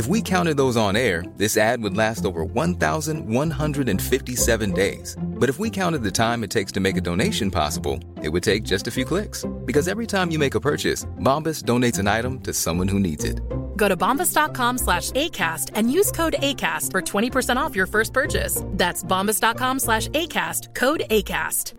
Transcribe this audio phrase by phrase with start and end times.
[0.00, 5.14] If we counted those on air, this ad would last over 1,157 days.
[5.20, 8.42] But if we counted the time it takes to make a donation possible, it would
[8.42, 9.44] take just a few clicks.
[9.66, 13.24] Because every time you make a purchase, Bombas donates an item to someone who needs
[13.24, 13.42] it.
[13.76, 18.62] Go to bombas.com slash ACAST and use code ACAST for 20% off your first purchase.
[18.68, 21.74] That's bombas.com slash ACAST, code ACAST.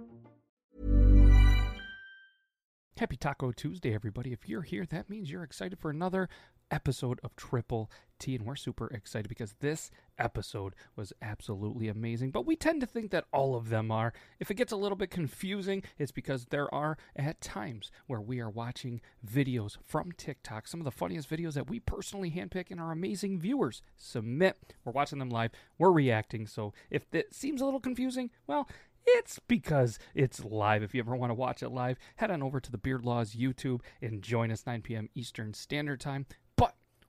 [3.01, 4.31] Happy Taco Tuesday, everybody.
[4.31, 6.29] If you're here, that means you're excited for another
[6.71, 12.31] episode of Triple T, and we're super excited because this episode was absolutely amazing.
[12.31, 14.13] But we tend to think that all of them are.
[14.39, 18.39] If it gets a little bit confusing, it's because there are at times where we
[18.39, 22.79] are watching videos from TikTok, some of the funniest videos that we personally handpick and
[22.79, 24.73] our amazing viewers submit.
[24.85, 26.47] We're watching them live, we're reacting.
[26.47, 28.69] So if it seems a little confusing, well,
[29.05, 30.83] it's because it's live.
[30.83, 33.35] If you ever want to watch it live, head on over to the Beard Laws
[33.35, 35.09] YouTube and join us 9 p.m.
[35.15, 36.27] Eastern Standard Time.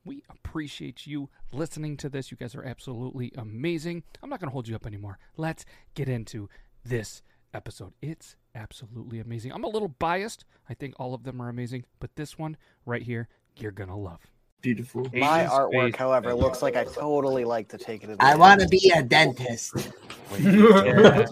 [0.05, 2.31] But we appreciate you listening to this.
[2.31, 4.03] You guys are absolutely amazing.
[4.23, 5.19] I'm not going to hold you up anymore.
[5.37, 5.65] Let's
[5.95, 6.49] get into
[6.85, 7.23] this
[7.55, 7.93] episode.
[8.01, 9.53] It's absolutely amazing.
[9.53, 10.45] I'm a little biased.
[10.69, 13.97] I think all of them are amazing, but this one right here, you're going to
[13.97, 14.21] love.
[14.63, 15.09] Beautiful.
[15.13, 15.99] My Asian artwork, space.
[15.99, 18.07] however, looks like I totally like to take it.
[18.07, 19.91] to the I want to be a dentist.
[20.33, 21.27] Yeah,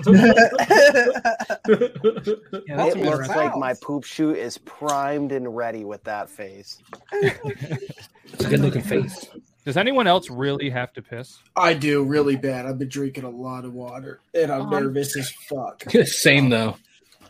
[2.76, 6.82] that's It looks like my poop chute is primed and ready with that face.
[8.32, 9.28] It's a good looking face.
[9.64, 11.38] Does anyone else really have to piss?
[11.54, 12.66] I do really bad.
[12.66, 15.82] I've been drinking a lot of water and I'm Um, nervous as fuck.
[16.06, 16.76] Same though.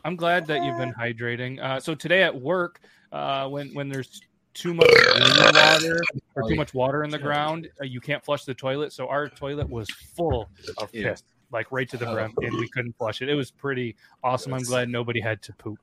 [0.05, 1.61] I'm glad that you've been hydrating.
[1.63, 2.81] Uh, so today at work,
[3.13, 4.21] uh, when when there's
[4.55, 4.89] too much
[5.55, 6.01] water
[6.35, 8.93] or too much water in the ground, uh, you can't flush the toilet.
[8.93, 11.11] So our toilet was full of Yeah.
[11.11, 11.23] piss,
[11.53, 13.29] like right to the brim, and we couldn't flush it.
[13.29, 14.55] It was pretty awesome.
[14.55, 15.79] I'm glad nobody had to poop.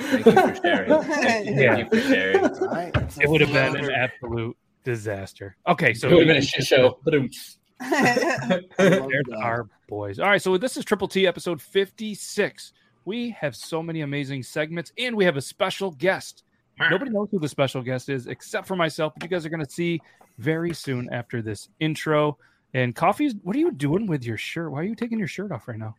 [0.00, 1.02] Yeah, Thank you for sharing.
[1.02, 1.74] Thank you, Yeah.
[1.76, 2.44] thank you for sharing.
[2.44, 3.18] All right.
[3.20, 5.56] it would have been an absolute disaster.
[5.68, 6.98] Okay, so it would have been a shit show.
[7.04, 7.36] But it,
[8.78, 10.18] There's our boys.
[10.18, 12.72] All right, so this is Triple T episode 56.
[13.04, 16.44] We have so many amazing segments, and we have a special guest.
[16.90, 19.64] Nobody knows who the special guest is except for myself, but you guys are going
[19.64, 20.00] to see
[20.38, 22.38] very soon after this intro.
[22.72, 24.70] And Coffee's, what are you doing with your shirt?
[24.72, 25.94] Why are you taking your shirt off right now?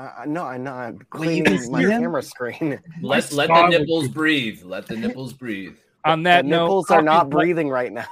[0.00, 1.90] Uh, no, I'm not cleaning can my him.
[2.02, 2.80] camera screen.
[3.02, 4.62] Let let the nipples breathe.
[4.64, 5.76] Let the nipples breathe.
[6.04, 8.06] On The that note, nipples are not let- breathing right now.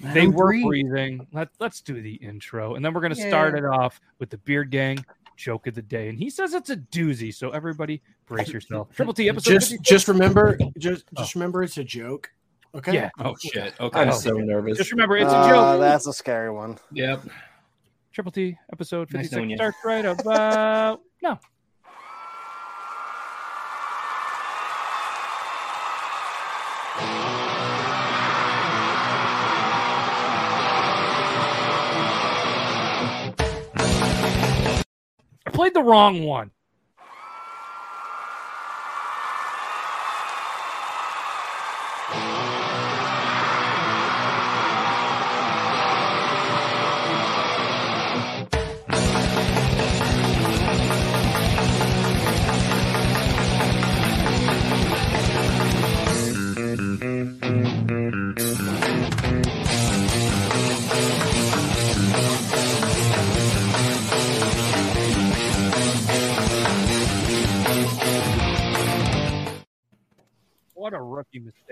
[0.00, 0.66] They were breathe.
[0.66, 1.26] breathing.
[1.32, 2.74] Let, let's do the intro.
[2.74, 5.02] And then we're going to start it off with the Beard Gang
[5.36, 6.08] joke of the day.
[6.08, 7.34] And he says it's a doozy.
[7.34, 8.88] So everybody brace yourself.
[8.94, 9.88] Triple T episode Just 56.
[9.88, 12.30] just remember just just remember it's a joke.
[12.74, 12.92] Okay.
[12.94, 13.10] Yeah.
[13.20, 13.72] oh shit.
[13.80, 13.98] Okay.
[14.00, 14.12] I'm Oh.
[14.12, 14.76] so nervous.
[14.78, 15.80] Just remember, it's a Uh, joke.
[15.80, 16.76] That's a scary one.
[16.92, 17.22] Yep.
[18.12, 19.56] Triple T episode Nice 56 knowing you.
[19.56, 21.40] starts right about now.
[35.46, 36.50] I played the wrong one.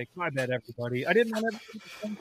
[0.03, 0.17] Mistake.
[0.17, 1.07] My bad, everybody.
[1.07, 1.55] I didn't want
[2.03, 2.17] to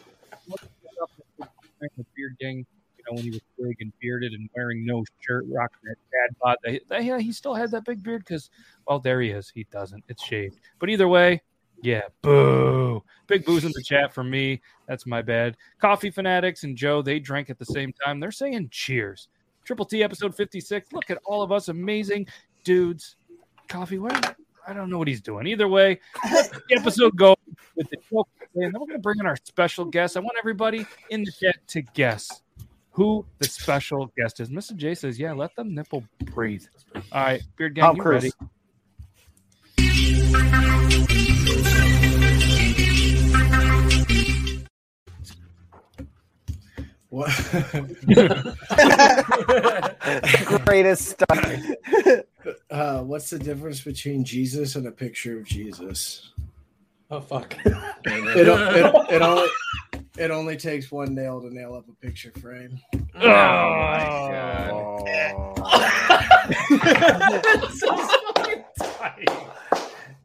[1.97, 2.65] the beard gang.
[2.97, 6.35] You know, when he was big and bearded and wearing no shirt, rocking that dad
[6.41, 7.03] bod.
[7.03, 8.51] Yeah, he still had that big beard because,
[8.87, 9.51] well, there he is.
[9.53, 10.03] He doesn't.
[10.07, 10.59] It's shaved.
[10.77, 11.41] But either way,
[11.81, 13.01] yeah, boo.
[13.25, 14.61] Big boos in the chat for me.
[14.87, 15.57] That's my bad.
[15.79, 18.19] Coffee fanatics and Joe, they drank at the same time.
[18.19, 19.29] They're saying cheers.
[19.65, 20.93] Triple T episode 56.
[20.93, 22.27] Look at all of us amazing
[22.63, 23.15] dudes.
[23.67, 24.35] Coffee, what?
[24.67, 25.47] I don't know what he's doing.
[25.47, 27.35] Either way, the episode go
[27.75, 28.29] with the joke.
[28.53, 30.17] And then we're going to bring in our special guest.
[30.17, 32.41] I want everybody in the chat to guess
[32.91, 34.49] who the special guest is.
[34.49, 34.75] Mr.
[34.75, 36.65] J says, yeah, let the nipple breathe.
[36.95, 38.23] All right, Beard Gang, Tom you Cruise.
[38.23, 38.33] ready?
[47.09, 47.29] What?
[50.65, 51.37] Greatest stuff.
[52.69, 56.31] uh, what's the difference between Jesus and a picture of Jesus?
[57.09, 57.55] Oh fuck.
[57.65, 57.73] It,
[58.05, 59.47] it, it, only,
[60.17, 62.79] it only takes one nail to nail up a picture frame.
[63.15, 64.01] Oh my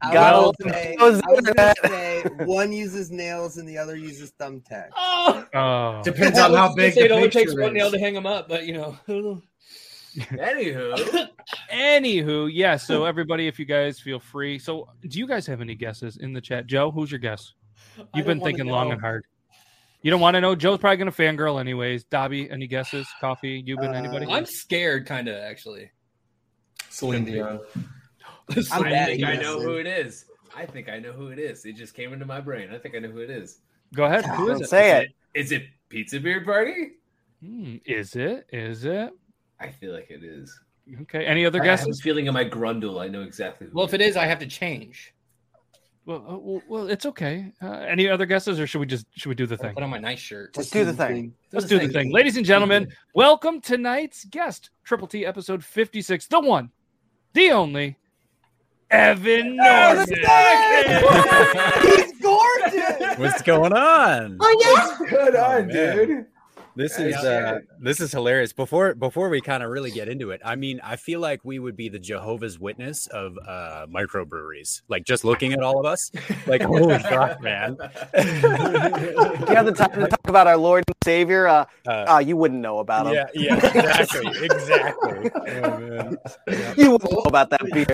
[0.02, 0.72] I Got will it.
[0.72, 4.90] say, Goes I was into gonna say one uses nails and the other uses thumbtacks.
[4.96, 6.02] Oh.
[6.04, 8.26] Depends on how big Say the it only takes picture one nail to hang them
[8.26, 8.96] up, but you know.
[10.16, 11.28] Anywho,
[11.72, 12.76] Anywho, yeah.
[12.76, 14.58] So everybody, if you guys feel free.
[14.58, 16.66] So, do you guys have any guesses in the chat?
[16.66, 17.52] Joe, who's your guess?
[18.14, 19.24] You've been thinking long and hard.
[20.02, 20.54] You don't want to know.
[20.54, 22.04] Joe's probably gonna fangirl anyways.
[22.04, 23.06] Dobby, any guesses?
[23.20, 24.26] Coffee, you've been anybody?
[24.26, 25.90] I'm scared, kind of actually.
[26.90, 27.60] Celine Dion.
[28.72, 30.26] I'm I bad think I know who it is.
[30.56, 31.64] I think I know who it is.
[31.66, 32.68] It just came into my brain.
[32.72, 33.58] I think I know who it is.
[33.94, 34.24] Go ahead.
[34.24, 34.68] Who is Don't it?
[34.68, 35.08] say it.
[35.34, 36.92] Is it Pizza Beard Party?
[37.44, 38.46] Hmm, is it?
[38.52, 39.10] Is it?
[39.60, 40.58] I feel like it is.
[41.02, 41.24] Okay.
[41.24, 42.00] Any other I have a guesses?
[42.02, 43.00] feeling in my grundle.
[43.02, 43.66] I know exactly.
[43.66, 45.12] Who Well, if it is, I have to change.
[46.04, 47.52] Well, uh, well, well, it's okay.
[47.60, 49.74] Uh, any other guesses, or should we just should we do the I'll thing?
[49.74, 50.56] Put on my nice shirt.
[50.56, 51.34] Let's do the thing.
[51.52, 52.86] Let's do the thing, ladies and gentlemen.
[53.14, 56.70] Welcome tonight's guest, Triple T episode fifty six, the one,
[57.32, 57.98] the only,
[58.92, 60.06] Evan Norton.
[61.82, 63.18] He's gorgeous.
[63.18, 64.36] What's going on?
[64.40, 65.08] Oh yeah.
[65.10, 65.96] Good Oh, on, man.
[65.96, 66.26] dude.
[66.76, 68.52] This is uh, this is hilarious.
[68.52, 71.58] Before before we kind of really get into it, I mean, I feel like we
[71.58, 74.82] would be the Jehovah's Witness of uh, microbreweries.
[74.88, 76.10] Like just looking at all of us,
[76.46, 77.76] like holy fuck, man.
[78.12, 82.60] Have the time to talk about our Lord and Savior, uh, Uh, uh, you wouldn't
[82.60, 83.14] know about him.
[83.14, 85.30] yeah, yeah, exactly, exactly.
[85.46, 86.16] Oh, man.
[86.48, 86.74] Yeah.
[86.76, 87.86] You wouldn't know about that beer.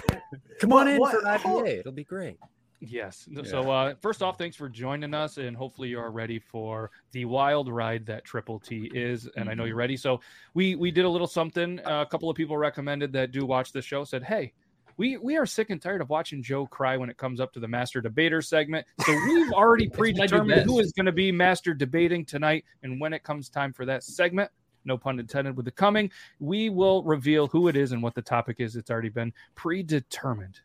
[0.61, 1.78] Come on in What- for IPA.
[1.81, 2.37] It'll be great.
[2.84, 3.29] Yes.
[3.44, 7.25] So, uh, first off, thanks for joining us, and hopefully you are ready for the
[7.25, 9.29] wild ride that Triple T is.
[9.37, 9.96] And I know you're ready.
[9.96, 10.20] So,
[10.55, 11.79] we we did a little something.
[11.87, 14.05] Uh, a couple of people recommended that do watch the show.
[14.05, 14.52] Said, hey.
[14.99, 17.61] We, we are sick and tired of watching Joe cry when it comes up to
[17.61, 18.87] the master debater segment.
[19.06, 22.67] So we've already what I do predetermined who is going to be master debating tonight.
[22.82, 24.50] And when it comes time for that segment,
[24.85, 28.20] no pun intended with the coming, we will reveal who it is and what the
[28.20, 28.76] topic is.
[28.76, 30.61] It's already been predetermined.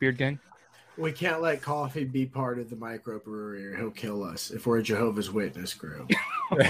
[0.00, 0.40] Beard Gang.
[1.00, 4.78] We can't let coffee be part of the microbrewery or he'll kill us if we're
[4.78, 6.10] a Jehovah's Witness group.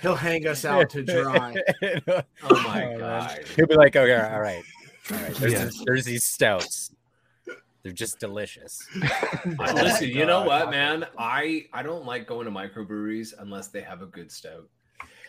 [0.00, 1.54] he'll hang us out to dry.
[1.82, 2.98] Oh my oh, man.
[2.98, 3.40] god.
[3.56, 4.62] He'll be like, okay, all right,
[5.10, 5.34] all right.
[5.36, 5.64] There's, Yeah.
[5.64, 6.94] this- there's these stouts.
[7.82, 8.86] They're just delicious.
[8.94, 11.04] Listen, oh you know what, man?
[11.18, 14.68] I I don't like going to microbreweries unless they have a good stout.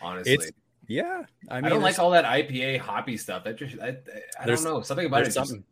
[0.00, 0.52] Honestly, It's-
[0.86, 3.42] Yeah, I I, don't like all that IPA hoppy stuff.
[3.44, 3.96] That just I, I,
[4.42, 5.24] I don't know something about it.
[5.24, 5.64] there's Just, something.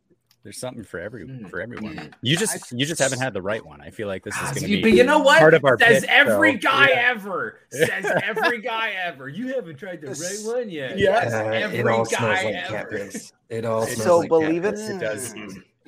[0.44, 1.48] There's something for every Mm.
[1.48, 1.94] for everyone.
[1.96, 2.12] Mm.
[2.22, 3.80] You just you just haven't had the right one.
[3.80, 4.82] I feel like this is going to be.
[4.82, 5.38] but you know what?
[5.38, 7.10] Part of our says pitch, every so, guy yeah.
[7.10, 7.60] ever.
[7.70, 9.28] Says every guy ever.
[9.28, 10.98] You haven't tried the right one yet.
[10.98, 11.24] Yes.
[11.30, 12.08] Says Uh, every it all guy
[12.40, 12.74] smells like ever.
[12.76, 13.32] cat piss.
[13.50, 14.80] It all smells So like believe cat it.
[14.80, 15.34] It does.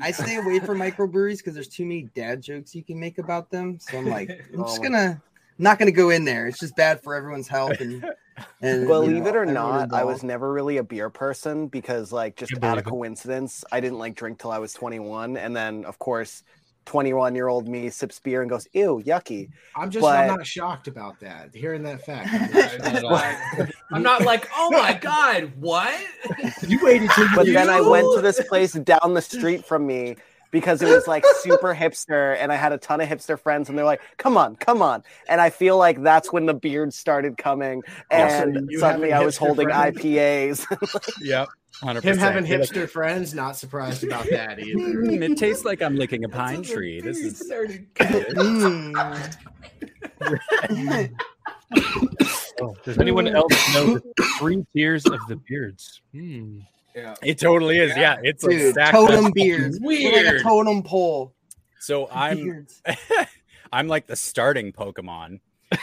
[0.00, 3.50] I stay away from microbreweries because there's too many dad jokes you can make about
[3.50, 3.78] them.
[3.80, 5.20] So I'm like, I'm Oh just gonna
[5.58, 6.46] not gonna go in there.
[6.46, 8.04] It's just bad for everyone's health and
[8.60, 11.68] and you Believe know, it or everyone not, I was never really a beer person
[11.68, 15.36] because, like, just I out of coincidence, I didn't like drink till I was 21,
[15.36, 16.42] and then, of course,
[16.86, 20.46] 21 year old me sips beer and goes, "Ew, yucky." I'm just But- I'm not
[20.46, 21.54] shocked about that.
[21.54, 22.28] Hearing that fact.
[22.84, 25.98] I'm not- I'm not like, oh my god, what?
[26.66, 29.86] you waited till you But then I went to this place down the street from
[29.86, 30.16] me
[30.54, 33.76] because it was like super hipster, and I had a ton of hipster friends, and
[33.76, 37.36] they're like, "Come on, come on!" And I feel like that's when the beard started
[37.36, 39.98] coming, Also, and you suddenly I was holding friends?
[39.98, 40.64] IPAs.
[41.20, 41.48] Yep.
[41.82, 42.02] 100%.
[42.04, 44.78] Him having You're like, hipster friends, not surprised about that either.
[44.78, 47.00] "Mm, it tastes like I'm licking a pine tree.
[47.00, 47.92] This is started.
[47.96, 48.94] Mm.
[52.62, 56.00] Oh, does anyone else know the three tiers of the beards?
[56.12, 56.60] Hmm.
[56.94, 57.14] Yeah.
[57.22, 57.96] It totally is.
[57.96, 59.32] Yeah, it's like Dude, stacked totem up.
[59.34, 59.78] beards.
[59.80, 60.42] We're like a Weird.
[60.42, 61.34] totem pole.
[61.80, 62.66] So I'm
[63.72, 65.40] I'm like the starting Pokemon.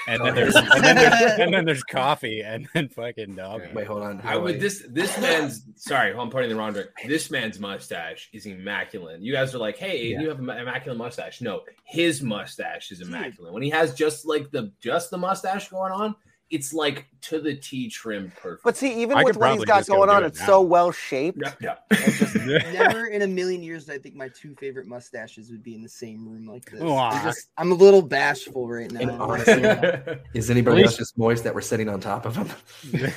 [0.07, 3.61] and then there's and then there's, and then there's coffee, and then fucking dog.
[3.73, 4.21] Wait, hold on.
[4.23, 7.09] I would this this man's sorry, I'm pointing the wrong direction.
[7.09, 9.19] This man's mustache is immaculate.
[9.21, 10.21] You guys are like, hey, Yeah.
[10.21, 11.41] you have an immaculate mustache.
[11.41, 13.51] No, his mustache is immaculate.
[13.53, 16.15] When he has just like the just the mustache going on,
[16.51, 18.63] it's like to the T trimmed perfect.
[18.63, 20.45] But see, even I with what he's got just go going on, it it's now.
[20.45, 21.39] so well shaped.
[21.61, 21.97] Yeah, yeah.
[22.73, 25.81] Never in a million years did I think my two favorite mustaches would be in
[25.83, 26.81] the same room like this.
[26.81, 27.09] Aw.
[27.09, 28.99] I'm, just, I'm a little bashful right now.
[29.01, 29.65] And honestly.
[29.65, 32.49] honestly, is anybody else just moist that we're sitting on top of him?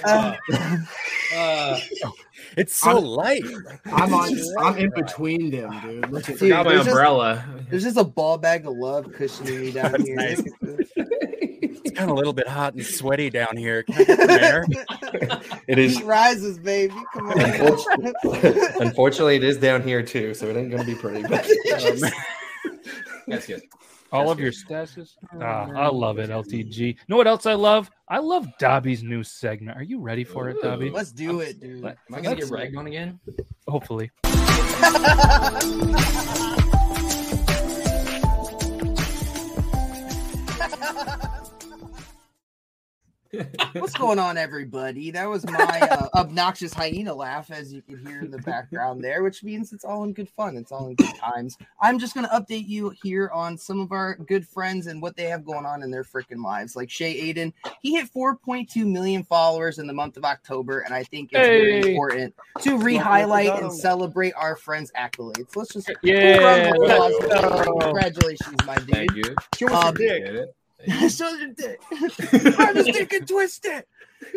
[0.05, 0.37] Uh,
[1.35, 1.81] Uh,
[2.57, 3.43] It's so I'm- light.
[3.87, 4.31] I'm on.
[4.61, 6.11] I'm in between them, dude.
[6.11, 7.45] Look at Dude, my there's just- umbrella.
[7.71, 10.17] There's just a ball bag of love cushioning me down That's here.
[10.17, 10.43] nice.
[11.95, 13.85] It's kind of a little bit hot and sweaty down here.
[13.85, 14.67] Can I get some air?
[15.69, 15.97] It is.
[15.99, 16.93] Heat rises, baby.
[17.13, 17.41] Come on.
[17.41, 21.23] Unfortunately, unfortunately, it is down here too, so it ain't gonna be pretty.
[21.23, 22.11] But um,
[23.29, 23.61] Yes, yes.
[24.13, 24.65] All Yes, of your yes.
[24.65, 25.11] stashes.
[25.41, 26.77] Ah, I love it, LTG.
[26.79, 27.91] You know what else I love?
[28.09, 29.79] I love Dobby's new segment.
[29.79, 30.91] Are you ready for it, Dobby?
[30.91, 31.81] Let's do it, dude.
[31.83, 33.21] Let- am I gonna get let's- ragged on again?
[33.69, 34.11] Hopefully.
[43.73, 45.11] What's going on, everybody?
[45.11, 49.23] That was my uh, obnoxious hyena laugh, as you can hear in the background there,
[49.23, 50.57] which means it's all in good fun.
[50.57, 51.57] It's all in good times.
[51.81, 55.17] I'm just going to update you here on some of our good friends and what
[55.17, 56.77] they have going on in their freaking lives.
[56.77, 61.03] Like Shay Aiden, he hit 4.2 million followers in the month of October, and I
[61.05, 65.57] think it's very important to re-highlight and celebrate our friends' accolades.
[65.57, 67.65] Let's just Yeah, round of applause let's for him.
[67.65, 67.79] go.
[67.81, 68.91] Congratulations, my dude.
[68.91, 69.35] Thank you.
[69.59, 69.67] Show
[70.89, 71.81] us your Um, dick.
[71.91, 72.31] Appreciate it.
[72.31, 72.59] Show your dick.
[72.61, 73.85] I'm just thinking twisted.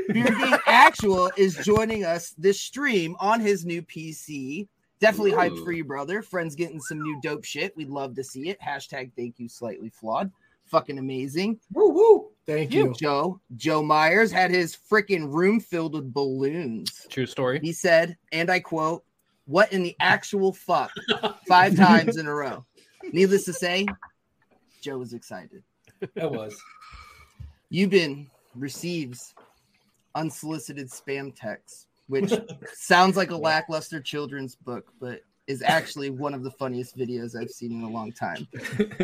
[0.09, 4.67] Beard Being Actual is joining us this stream on his new PC.
[4.99, 6.21] Definitely hyped for you, brother.
[6.21, 7.75] Friends getting some new dope shit.
[7.77, 8.59] We'd love to see it.
[8.59, 10.31] Hashtag thank you, slightly flawed.
[10.65, 11.59] Fucking amazing.
[11.71, 12.29] Woo woo.
[12.45, 12.93] Thank You, you.
[12.99, 13.39] Joe.
[13.55, 17.05] Joe Myers had his freaking room filled with balloons.
[17.09, 17.59] True story.
[17.61, 19.03] He said, and I quote,
[19.45, 20.91] What in the actual fuck?
[21.47, 22.65] Five times in a row.
[23.13, 23.85] Needless to say,
[24.81, 25.63] Joe was excited.
[26.15, 26.55] That was.
[27.71, 29.33] Euban receives
[30.15, 32.33] unsolicited spam texts, which
[32.73, 37.49] sounds like a lackluster children's book, but is actually one of the funniest videos I've
[37.49, 38.47] seen in a long time.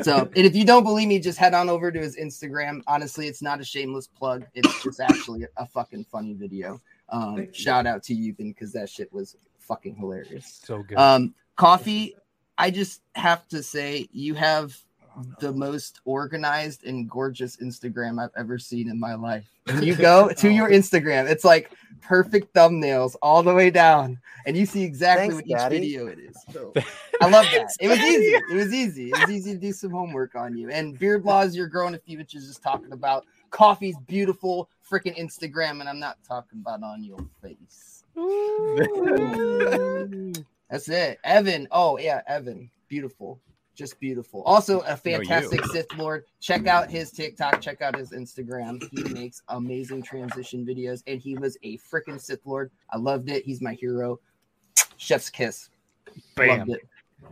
[0.01, 2.81] So, and if you don't believe me, just head on over to his Instagram.
[2.85, 4.45] Honestly, it's not a shameless plug.
[4.53, 6.81] It's just actually a fucking funny video.
[7.09, 10.59] Um, shout out to Euban because that shit was fucking hilarious.
[10.63, 10.97] So good.
[10.97, 12.15] Um, coffee,
[12.57, 14.77] I just have to say, you have
[15.39, 19.45] the most organized and gorgeous Instagram I've ever seen in my life.
[19.65, 24.57] When you go to your Instagram, it's like perfect thumbnails all the way down, and
[24.57, 25.79] you see exactly Thanks, what each Daddy.
[25.79, 26.37] video it is.
[26.51, 26.73] So
[27.21, 27.69] I love that.
[27.79, 28.35] It was easy.
[28.51, 29.09] It was easy.
[29.09, 30.69] It was easy to do some homework on you.
[30.69, 35.79] And beard laws, you're growing a few inches just talking about coffee's beautiful freaking Instagram,
[35.79, 38.03] and I'm not talking about on your face.
[40.69, 41.19] That's it.
[41.23, 41.67] Evan.
[41.71, 42.69] Oh, yeah, Evan.
[42.87, 43.39] Beautiful.
[43.75, 44.43] Just beautiful.
[44.43, 46.25] Also, a fantastic Sith Lord.
[46.39, 47.59] Check out his TikTok.
[47.59, 48.83] Check out his Instagram.
[48.91, 52.71] He makes amazing transition videos, and he was a freaking Sith Lord.
[52.91, 53.43] I loved it.
[53.43, 54.19] He's my hero.
[54.97, 55.69] Chef's kiss.
[56.35, 56.59] Bam.
[56.59, 56.87] Loved it.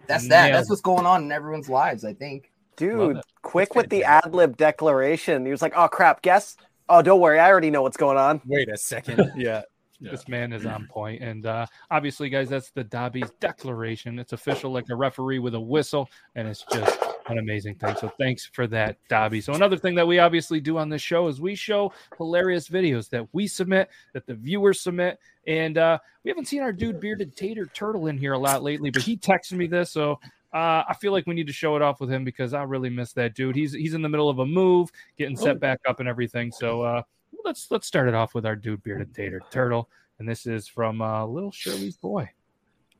[0.08, 0.46] That's that.
[0.46, 2.52] Nailed That's what's going on in everyone's lives, I think.
[2.76, 5.46] Dude, quick with the ad lib declaration.
[5.46, 6.58] He was like, "Oh crap, guess."
[6.90, 8.42] Oh, don't worry, I already know what's going on.
[8.46, 9.32] Wait a second.
[9.38, 9.62] Yeah.
[10.10, 11.22] This man is on point.
[11.22, 14.18] And uh, obviously, guys, that's the Dobby's declaration.
[14.18, 17.96] It's official like a referee with a whistle, and it's just an amazing thing.
[18.00, 19.42] So thanks for that, Dobby.
[19.42, 23.10] So another thing that we obviously do on this show is we show hilarious videos
[23.10, 25.20] that we submit, that the viewers submit.
[25.48, 28.90] And uh, we haven't seen our dude Bearded Tater Turtle in here a lot lately,
[28.90, 29.92] but he texted me this.
[29.92, 30.20] So
[30.54, 32.90] uh, I feel like we need to show it off with him because I really
[32.90, 33.56] miss that dude.
[33.56, 36.52] He's he's in the middle of a move, getting set back up and everything.
[36.52, 37.04] So uh,
[37.44, 41.02] let's let's start it off with our dude bearded tater turtle, and this is from
[41.02, 42.30] uh, Little Shirley's boy.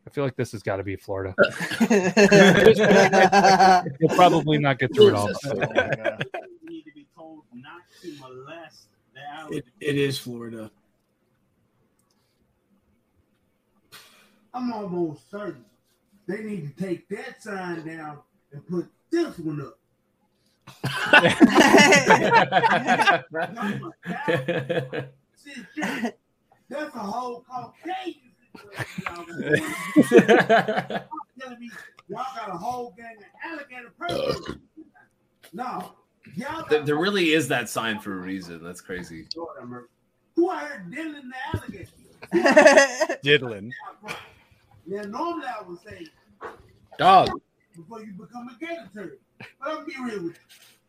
[0.06, 1.36] I feel like this has got to be Florida.
[4.00, 5.30] We'll probably not get through it all.
[9.50, 10.72] It, it is Florida.
[14.54, 15.66] I'm almost certain
[16.28, 18.20] they need to take that sign down
[18.52, 19.78] and put this one up.
[25.36, 25.54] See,
[26.70, 29.04] That's a whole Caucasian situation.
[29.08, 31.06] y'all
[31.40, 31.70] telling me
[32.08, 34.62] y'all got a whole gang of alligator person.
[35.54, 35.94] No,
[36.36, 38.64] y'all There, there really is that sign for a reason.
[38.64, 39.28] That's crazy.
[40.36, 43.20] who out here dealing the alligator?
[43.24, 43.74] Diddling.
[44.86, 46.08] Now, normally I would say
[46.98, 47.30] Dog.
[47.76, 49.20] before you become a gator turd.
[49.60, 50.38] But I'm be real with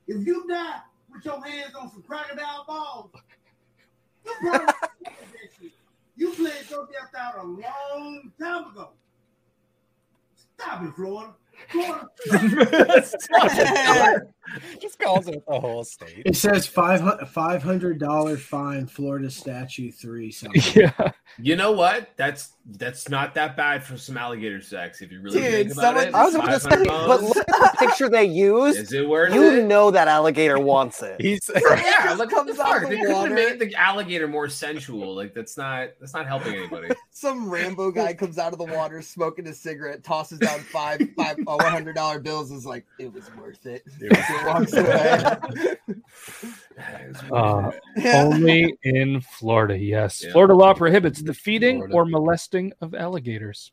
[0.06, 0.16] you.
[0.16, 0.80] If you die
[1.12, 3.10] with your hands on some crocodile balls.
[4.24, 4.66] You probably
[5.04, 5.12] that
[5.60, 5.72] shit.
[6.16, 8.90] You played your death out a long time ago.
[10.58, 11.34] Stop it, Florida.
[11.68, 12.08] Florida.
[14.80, 16.22] Just calls it the whole state.
[16.24, 17.00] It says five
[17.62, 20.30] hundred dollar fine, Florida statue three.
[20.30, 20.62] Something.
[20.74, 21.12] Yeah.
[21.38, 22.10] You know what?
[22.16, 25.82] That's that's not that bad for some alligator sex if you really Dude, think about
[25.82, 26.14] someone- it.
[26.14, 28.78] I was about to say, 500 but look at the picture they used.
[28.78, 29.64] Is it worth you it?
[29.64, 31.20] know that alligator wants it.
[31.20, 33.34] He's yeah, look what the comes out of They the could have water.
[33.34, 35.14] made the alligator more sensual.
[35.14, 36.88] Like that's not that's not helping anybody.
[37.10, 41.36] Some Rambo guy comes out of the water smoking a cigarette, tosses down five five
[41.46, 42.50] oh, one hundred dollar bills.
[42.52, 43.82] Is like it was worth it.
[44.00, 44.12] It
[44.46, 45.76] walks away.
[47.30, 48.24] Uh, Yeah.
[48.24, 50.24] Only in Florida, yes.
[50.24, 50.32] Yeah.
[50.32, 51.94] Florida law prohibits the feeding Florida.
[51.94, 53.72] or molesting of alligators.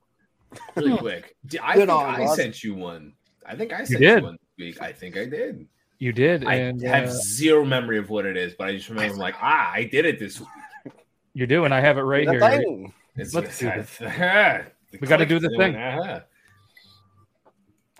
[0.75, 1.35] Really quick.
[1.63, 2.35] I Good think on I us.
[2.35, 3.13] sent you one.
[3.45, 4.17] I think I You sent did.
[4.19, 4.81] you one this week.
[4.81, 5.65] I think I did.
[5.99, 8.89] You did, I and have uh, zero memory of what it is, but I just
[8.89, 10.93] remember like, ah, I did it this week.
[11.33, 12.39] you do, and I have it right The here.
[12.61, 12.93] thing.
[13.15, 13.97] It's, Let's do this.
[13.99, 14.65] The
[15.01, 15.75] We gotta do the thing.
[15.75, 16.21] uh-huh.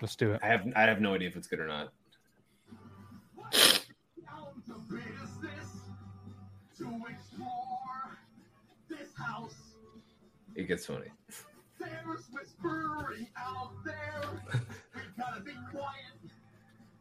[0.01, 0.39] Let's do it.
[0.43, 1.93] I have I have no idea if it's good or not.
[10.59, 11.07] It gets funny.
[11.79, 14.43] There's whispering out there.
[14.93, 16.33] We gotta be quiet.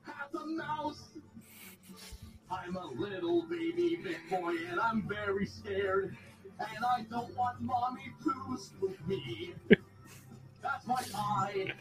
[0.03, 1.09] Have a mouse.
[2.49, 6.17] I'm a little baby big boy and I'm very scared.
[6.61, 9.55] And I don't want mommy to spook me.
[10.63, 11.73] That's why I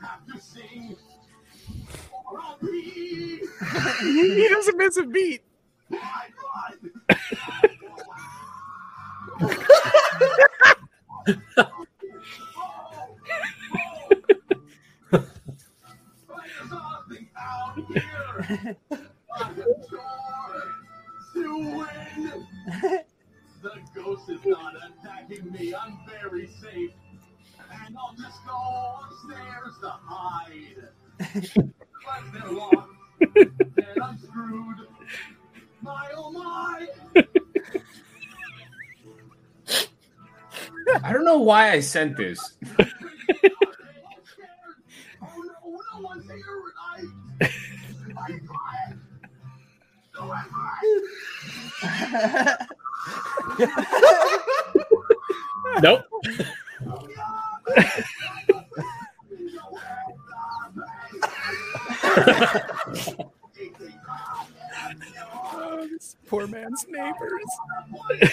[0.00, 0.94] have to sing
[2.30, 3.40] or I'll be.
[4.02, 5.42] he doesn't miss a beat.
[11.26, 11.34] The
[23.94, 25.74] ghost is not attacking me.
[25.74, 26.92] I'm very safe.
[27.84, 30.88] And I'll just go upstairs to hide.
[32.04, 32.92] But they're locked.
[33.20, 34.76] and I'm screwed.
[35.82, 36.86] My oh my.
[41.02, 42.54] I don't know why I sent this.
[45.22, 46.36] Oh no, no one's here
[47.40, 47.48] and I.
[48.18, 49.00] I'm fine.
[50.14, 50.50] No, I'm
[51.80, 52.66] fine.
[55.82, 56.04] Nope.
[66.26, 68.20] Poor man's neighbors.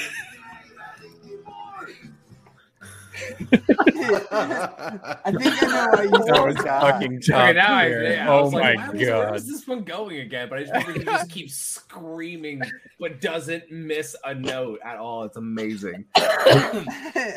[4.31, 6.81] I think I know why you That was God.
[6.81, 8.03] fucking Okay, top now I, tier.
[8.11, 9.53] yeah, I Oh was like, my why was- Where was God.
[9.53, 10.49] this one going again?
[10.49, 12.61] But I just remember he just keeps screaming,
[12.99, 15.23] but doesn't miss a note at all.
[15.23, 16.05] It's amazing.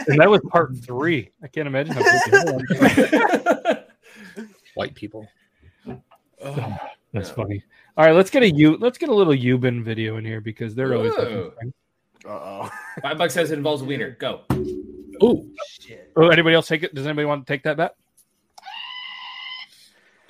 [0.08, 1.30] And that was part three.
[1.42, 3.78] I can't imagine how big.
[4.74, 5.28] White people.
[7.12, 7.62] That's funny.
[7.96, 8.76] All right, let's get a U.
[8.78, 11.12] Let's get a little Euban video in here because they're always.
[11.14, 11.50] Uh
[12.26, 12.70] oh.
[13.02, 14.10] Five bucks says it involves a wiener.
[14.18, 14.42] Go.
[15.22, 15.50] Ooh,
[16.16, 16.94] Oh, anybody else take it?
[16.94, 17.94] Does anybody want to take that bet?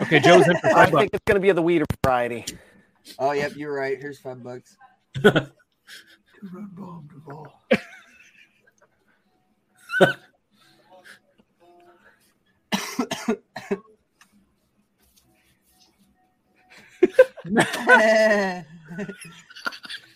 [0.00, 0.94] Okay, Joe's in for I five bucks.
[0.94, 2.44] I think it's gonna be of the weeder variety.
[3.18, 3.98] Oh, yep, you're right.
[3.98, 4.76] Here's five bucks.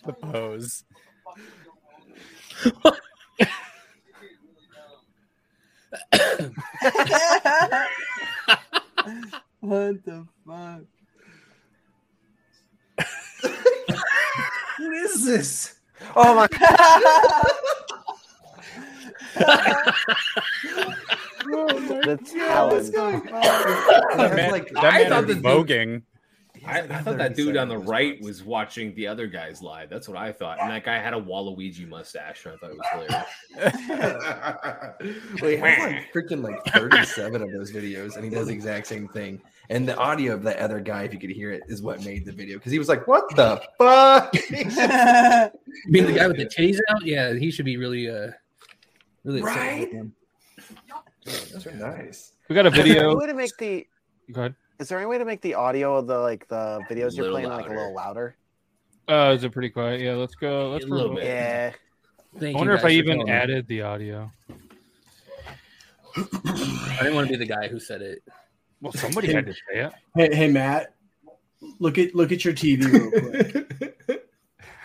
[0.06, 0.84] The pose.
[9.60, 10.82] What the fuck?
[14.78, 15.74] What is this?
[16.16, 16.48] Oh my
[21.52, 21.68] oh
[22.04, 22.92] the talent.
[22.92, 26.02] That man, like- that I man thought is the voguing.
[26.66, 29.88] I, I thought that dude on the right was watching the other guy's live.
[29.88, 30.60] That's what I thought.
[30.60, 32.44] And that guy had a Waluigi mustache.
[32.44, 33.26] And I thought it was hilarious.
[35.42, 38.86] Wait, he has like freaking like 37 of those videos, and he does the exact
[38.86, 39.40] same thing.
[39.70, 42.24] And the audio of that other guy, if you could hear it, is what made
[42.24, 44.34] the video because he was like, "What the fuck?"
[45.86, 47.04] You mean the guy with the titties out?
[47.06, 48.32] Yeah, he should be really, uh,
[49.24, 49.88] really Right?
[49.92, 50.10] with.
[51.52, 52.32] Those are nice.
[52.48, 53.10] We got a Is there video.
[53.10, 53.86] any way to make the
[54.32, 54.54] Go ahead.
[54.80, 57.32] Is there any way to make the audio of the like the videos you're Little
[57.32, 58.34] playing like a little louder?
[59.06, 60.00] Uh, is it pretty quiet?
[60.00, 60.70] Yeah, let's go.
[60.70, 61.24] Let's A little bit.
[61.24, 61.72] Yeah.
[62.38, 63.32] Thank I wonder if I even telling me.
[63.32, 64.32] added the audio.
[66.16, 68.22] I didn't want to be the guy who said it.
[68.80, 69.92] Well, somebody had to say it.
[70.14, 70.94] Hey, hey, Matt.
[71.78, 74.26] Look at look at your TV real quick.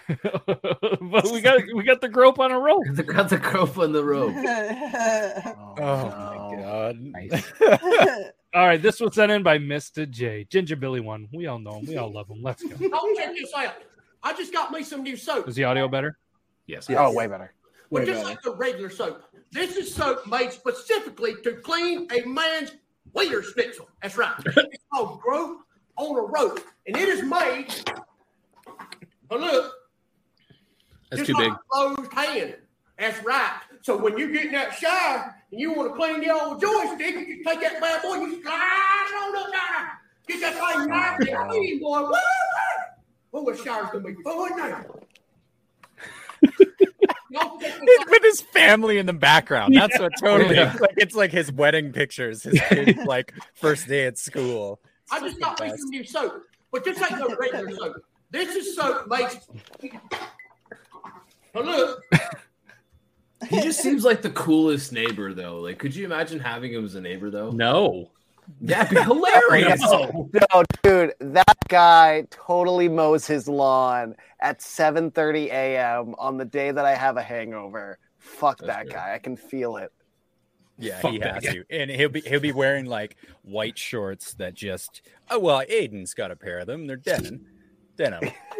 [1.02, 2.84] but we got we got the grope on a rope.
[2.98, 4.36] We got the grope on the rope.
[5.78, 6.10] Oh
[7.14, 8.32] my god.
[8.56, 10.10] All right, this was sent in by Mr.
[10.10, 10.46] J.
[10.50, 11.28] Ginger Billy one.
[11.34, 11.86] We all know him.
[11.88, 12.42] We all love him.
[12.42, 12.74] Let's go.
[12.94, 13.76] Oh, check this out.
[14.24, 15.50] I just got me some new soap.
[15.50, 16.18] Is the audio better?
[16.66, 16.90] Yes.
[16.90, 17.54] Oh, way better.
[17.90, 18.30] Well, Way just better.
[18.30, 19.24] like the regular soap.
[19.52, 22.72] This is soap made specifically to clean a man's
[23.14, 23.90] wiener schnitzel.
[24.02, 24.34] That's right.
[24.48, 25.58] It's called growth
[25.98, 26.62] on a rope.
[26.88, 27.68] And it is made,
[29.32, 29.74] oh, look,
[31.12, 31.54] That's too like big.
[31.70, 32.56] closed hand.
[32.98, 33.60] That's right.
[33.86, 37.14] So when you get in that shower and you want to clean the old joystick,
[37.14, 39.92] you just take that bad boy, you slide it on up there.
[40.28, 42.02] Get that thing nice and clean, boy.
[42.02, 42.18] Woo, woo.
[43.32, 44.86] Oh, the shower's gonna be fun now.
[47.30, 49.76] Y'all take this with his family in the background.
[49.76, 50.76] That's what totally Yeah.
[50.80, 54.80] like it's like his wedding pictures, his kid's like first day at school.
[55.12, 57.98] I just got me some new soap, but this ain't no regular soap.
[58.32, 59.30] This is soap made.
[61.54, 62.04] Oh, look,
[63.50, 65.60] He just seems like the coolest neighbor, though.
[65.60, 67.52] Like, could you imagine having him as a neighbor, though?
[67.52, 68.12] No.
[68.62, 69.82] That'd be hilarious.
[69.92, 76.16] No, dude, that guy totally mows his lawn at 7:30 a.m.
[76.20, 77.98] on the day that I have a hangover.
[78.20, 79.14] Fuck that guy.
[79.16, 79.92] I can feel it.
[80.78, 81.54] Yeah, Fuck he has guy.
[81.54, 81.66] to.
[81.70, 86.32] And he'll be he'll be wearing like white shorts that just oh well, Aiden's got
[86.32, 86.86] a pair of them.
[86.86, 87.46] They're denim.
[87.98, 88.30] Denim.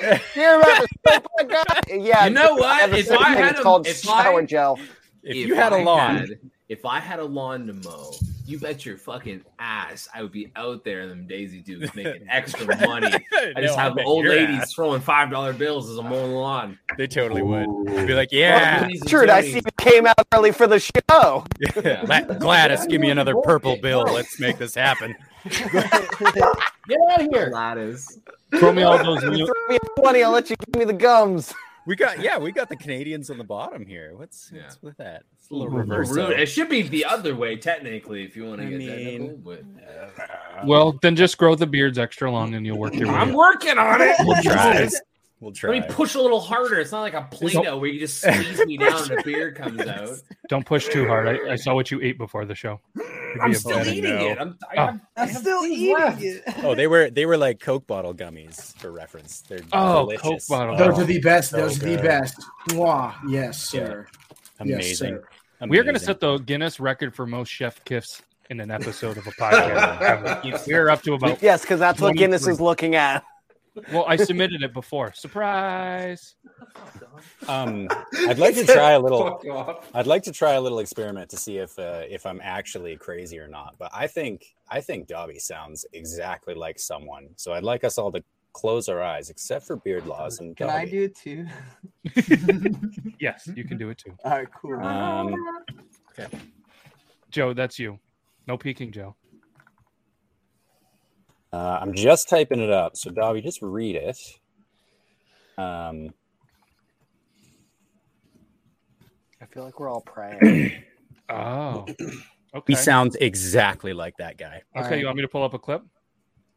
[0.34, 1.84] Hear about the soap I got?
[1.88, 2.80] Yeah, You know what?
[2.80, 4.78] have a If I had it's a- called if shower I- gel.
[5.22, 8.12] If you had a I lawn, had- if I had a lawn to mow,
[8.46, 12.26] you bet your fucking ass I would be out there in them Daisy Dukes making
[12.30, 13.12] extra money.
[13.56, 14.72] I just I have bet old ladies ass.
[14.74, 16.78] throwing five dollar bills as I'm mowing the lawn.
[16.96, 17.66] they totally would.
[17.86, 20.78] They'd be like, yeah, Goonies and True, I see you came out early for the
[20.78, 21.44] show.
[21.82, 22.22] yeah.
[22.38, 24.02] Gladys, give me another purple bill.
[24.04, 25.14] Let's make this happen.
[25.44, 28.18] Get out of here, Gladys.
[28.58, 29.44] Throw me all those new.
[29.46, 31.52] Throw me a 20, I'll let you give me the gums.
[31.86, 34.12] We got yeah, we got the Canadians on the bottom here.
[34.16, 34.62] What's, Yeah.
[34.64, 35.22] what's with that?
[35.38, 36.10] It's a little reverse.
[36.16, 39.36] It should be the other way, technically, if you want to I get mean- technical.
[39.38, 39.62] But
[40.20, 43.14] uh, Well, then just grow the beards extra long and you'll work your way.
[43.14, 43.34] I'm up.
[43.36, 44.16] working on it.
[44.20, 44.88] We'll try.
[45.40, 45.70] We'll Let try.
[45.80, 46.80] me push a little harder.
[46.80, 49.80] It's not like a Play-Doh where you just squeeze me down and a beard comes
[49.82, 50.08] out.
[50.48, 51.28] Don't push too hard.
[51.28, 52.80] I, I saw what you ate before the show.
[53.42, 54.26] I'm still eating no.
[54.28, 54.38] it.
[54.40, 54.98] I'm, I Oh.
[55.16, 56.22] I I'm still eating left.
[56.22, 56.42] it.
[56.64, 59.42] Oh, they were they were like Coke bottle gummies for reference.
[59.42, 60.22] They're Oh, delicious.
[60.22, 60.74] Coke bottle.
[60.74, 61.50] Oh, Those are the best.
[61.50, 62.42] so Those are the best.
[62.70, 63.14] Mwah.
[63.28, 64.06] Yes, sir.
[64.58, 65.20] Amazing.
[65.60, 68.70] Yes, We are going to set the Guinness record for most chef kiffs in an
[68.70, 70.66] episode of a podcast.
[70.66, 71.42] We're up to about.
[71.42, 73.22] Yes, because that's what Guinness is looking at.
[73.92, 75.12] Well, I submitted it before.
[75.12, 76.34] Surprise!
[77.48, 77.88] Um,
[78.28, 79.82] I'd like to try a little.
[79.94, 83.38] I'd like to try a little experiment to see if uh, if I'm actually crazy
[83.38, 83.76] or not.
[83.78, 87.28] But I think I think Dobby sounds exactly like someone.
[87.36, 90.68] So I'd like us all to close our eyes, except for Beard Laws and Can
[90.68, 90.78] Dobby.
[90.80, 91.46] I do it too?
[93.20, 94.14] Yes, you can do it too.
[94.24, 94.78] All right, cool.
[94.80, 95.34] Um,
[97.30, 97.98] Joe, that's you.
[98.46, 99.14] No peeking, Joe.
[101.56, 102.96] Uh, I'm just typing it up.
[102.96, 104.18] So Dobby, just read it.
[105.56, 106.12] Um,
[109.40, 110.82] I feel like we're all praying.
[111.28, 111.84] Oh,
[112.54, 112.62] okay.
[112.68, 114.62] he sounds exactly like that guy.
[114.76, 115.82] Okay, you want me to pull up a clip?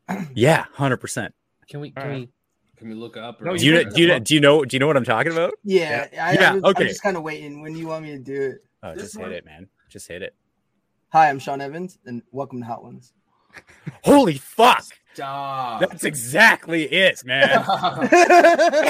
[0.35, 1.33] Yeah, hundred percent.
[1.67, 1.89] Can we?
[1.89, 2.19] Can right.
[2.19, 2.29] we?
[2.77, 3.41] Can we look up?
[3.41, 5.03] No, or- Do you, know, do you do you know do you know what I'm
[5.03, 5.53] talking about?
[5.63, 6.83] Yeah, I, Yeah, I was, okay.
[6.83, 8.57] I'm just kind of waiting when you want me to do it.
[8.83, 9.67] Oh, just hit it, man.
[9.89, 10.35] Just hit it.
[11.13, 13.13] Hi, I'm Sean Evans, and welcome to Hot Ones.
[14.03, 14.83] Holy fuck!
[15.13, 15.81] Stop.
[15.81, 17.63] That's exactly it, man.
[17.67, 18.85] I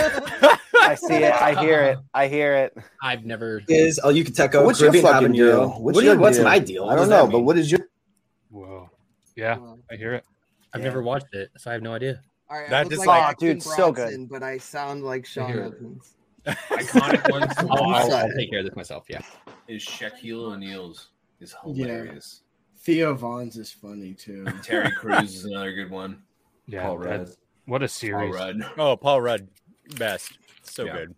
[0.96, 1.34] see it.
[1.34, 1.98] I hear it.
[2.14, 2.78] I hear it.
[3.02, 3.64] I've never.
[3.68, 4.66] Is oh, you can Teco.
[4.66, 5.70] What's your fucking deal?
[5.70, 6.46] What's, What's your, your what's deal?
[6.46, 6.86] my deal?
[6.86, 7.82] I don't know, but what is your?
[8.50, 8.90] Whoa.
[9.36, 9.58] Yeah,
[9.90, 10.24] I hear it.
[10.74, 12.22] I've never watched it, so I have no idea.
[12.50, 14.30] All right, That I just like like- Action dude, so good.
[14.30, 16.16] But I sound like Sean Evans.
[16.46, 19.06] Iconic ones oh, I'll, I'll, I'll take care of this myself.
[19.08, 19.22] Yeah.
[19.68, 22.42] is Shaquille O'Neal's is hilarious.
[22.90, 24.44] Theo Von's is funny too.
[24.64, 26.24] Terry Crews is another good one.
[26.66, 27.30] Yeah, Paul Rudd.
[27.66, 28.34] what a Paul series.
[28.34, 28.62] Rudd.
[28.80, 29.48] Oh, Paul Rudd,
[29.96, 30.40] best.
[30.64, 30.94] So Yeah.
[30.94, 31.16] good.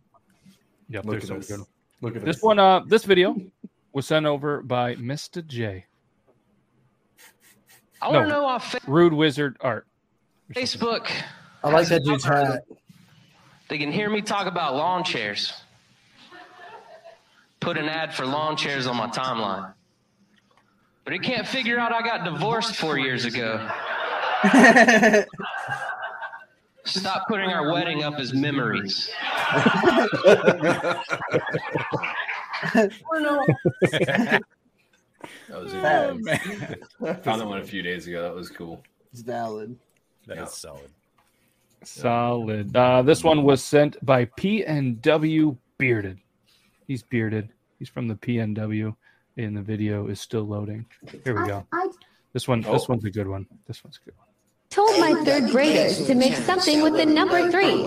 [0.90, 1.48] Yep, Look they're at so this.
[1.48, 1.66] good.
[2.02, 2.44] Look at This this.
[2.44, 3.38] one, uh, this video
[3.94, 5.46] was sent over by Mr.
[5.48, 5.86] J.
[8.02, 8.42] I want to No.
[8.42, 9.88] know off fa- Rude Wizard Art.
[10.54, 11.10] Facebook.
[11.64, 12.66] I like that a dude's hat.
[13.70, 15.54] They can hear me talk about lawn chairs.
[17.62, 19.74] Put an ad for lawn chairs on my timeline.
[21.04, 23.58] But it can't figure out I got divorced four years ago.
[26.84, 29.10] Stop putting our wedding up as memories.
[35.50, 36.18] That was a Facts.
[36.24, 37.16] good one.
[37.22, 38.22] Found that one a few days ago.
[38.24, 38.82] That was cool.
[39.12, 39.78] It's valid.
[40.28, 40.90] That is solid.
[41.84, 42.76] Solid.
[42.76, 46.20] Uh, this one was sent by PNW Bearded.
[46.88, 47.50] He's bearded.
[47.80, 48.96] He's from the PNW,
[49.38, 50.86] and the video is still loading.
[51.24, 51.66] Here we go.
[52.34, 52.62] This one.
[52.62, 52.86] This oh.
[52.90, 53.46] one's a good one.
[53.68, 54.18] This one's a good.
[54.18, 54.28] One.
[54.70, 57.86] Told my third graders to make something with the number three.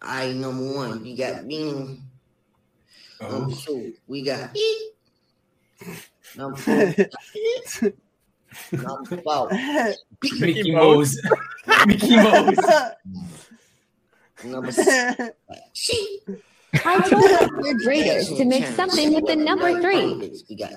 [0.00, 1.04] I number one.
[1.04, 2.02] You got Bean.
[3.20, 3.38] Oh.
[3.38, 4.54] Number two, we got
[6.36, 6.94] number four.
[8.72, 9.94] number five.
[10.38, 11.16] Mickey Mouse.
[11.86, 12.56] Mickey Mouse.
[14.44, 15.30] Number six.
[16.74, 20.32] I told my third graders to make something with the number three.
[20.48, 20.72] We got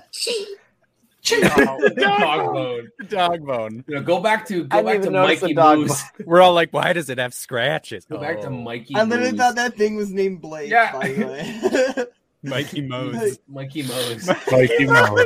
[1.95, 2.89] dog bone.
[3.09, 3.83] Dog bone.
[3.87, 6.03] You know, go back to I go didn't back even to the Mikey dog Moose.
[6.25, 8.05] We're all like, why does it have scratches?
[8.05, 8.95] Go back to Oh, Mikey.
[8.95, 9.39] I literally Moose.
[9.39, 10.71] thought that thing was named Blake.
[10.71, 10.91] Yeah.
[10.93, 12.05] By the way.
[12.49, 13.37] Mikey Mouse.
[13.49, 14.27] Mikey Mouse.
[14.49, 15.25] Mikey Mouse.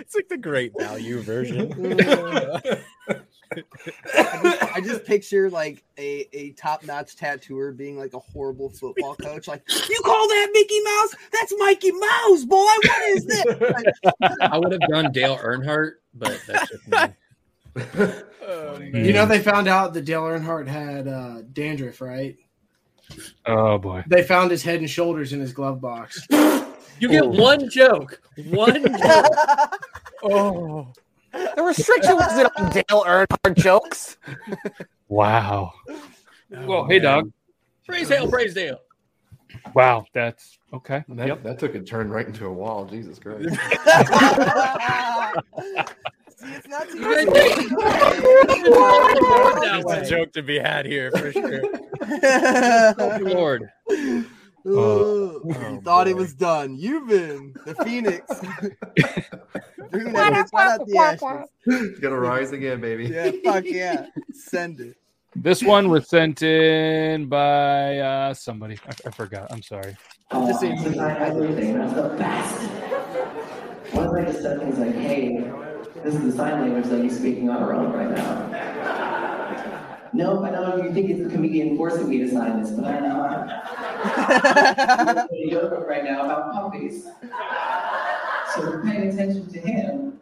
[0.00, 1.68] it's like the great value version.
[4.14, 8.70] I just, I just picture like a, a top notch tattooer being like a horrible
[8.70, 9.48] football coach.
[9.48, 11.14] Like, you call that Mickey Mouse?
[11.32, 12.56] That's Mikey Mouse, boy.
[12.56, 13.44] What is this?
[14.40, 18.14] I would have done Dale Earnhardt, but that's just me.
[18.92, 22.36] You know they found out that Dale Earnhardt had uh, dandruff, right?
[23.46, 24.04] Oh boy.
[24.08, 26.26] They found his head and shoulders in his glove box.
[26.30, 28.20] You get one joke.
[28.46, 29.80] One joke.
[30.22, 30.92] oh.
[31.32, 34.16] The restriction wasn't on Dale Earnhardt jokes.
[35.08, 35.72] Wow.
[36.50, 37.32] Well, hey, oh, dog.
[37.86, 38.78] Praise Dale, praise Dale.
[39.74, 41.04] Wow, that's okay.
[41.08, 41.42] That, Yep.
[41.42, 42.84] that took a turn right into a wall.
[42.86, 43.44] Jesus Christ.
[46.36, 47.26] See, it's not too There's
[49.84, 51.62] a joke to be had here for sure.
[52.98, 53.70] Oh, Lord.
[54.66, 56.76] Ooh, you thought it was done.
[56.76, 58.40] You've been the Phoenix.
[59.90, 61.48] Bring that bitch out the ashes.
[61.66, 63.06] It's gonna rise again, baby.
[63.06, 64.06] Yeah, fuck yeah.
[64.32, 64.96] Send it.
[65.34, 68.78] This one was sent in by uh, somebody.
[68.86, 69.50] I, I forgot.
[69.50, 69.96] I'm sorry.
[70.30, 71.78] Just say everything.
[71.78, 72.62] That's the best.
[73.92, 75.50] What if I just said things like, hey,
[76.04, 78.71] this is the sign language that you're speaking on our own right now?
[80.14, 83.02] No, I know you think it's the comedian forcing me to sign this, but I'm
[83.02, 83.48] not.
[84.04, 87.06] I'm a joke right now about puppies.
[88.54, 90.20] So you're paying attention to him,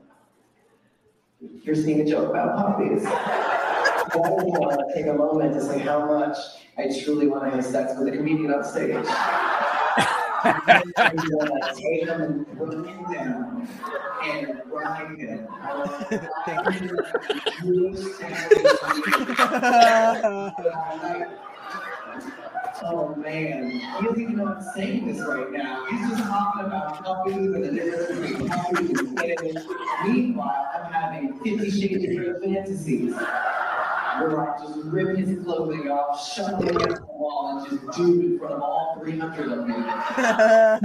[1.62, 3.04] you're seeing a joke about puppies.
[3.04, 6.36] I want to take a moment to say how much
[6.78, 9.04] I truly want to have sex with a comedian on stage.
[22.82, 25.86] Oh man, he doesn't even know I'm saying this right now.
[25.90, 29.58] He's just talking about puppies and the difference between puppies and.
[30.06, 33.14] Meanwhile, I'm having 50 Shades of fantasies.
[33.14, 36.76] Where I just rip his clothing off, shove him
[37.20, 39.74] wall, and just do in front of all 300 of me.
[39.76, 40.78] yeah.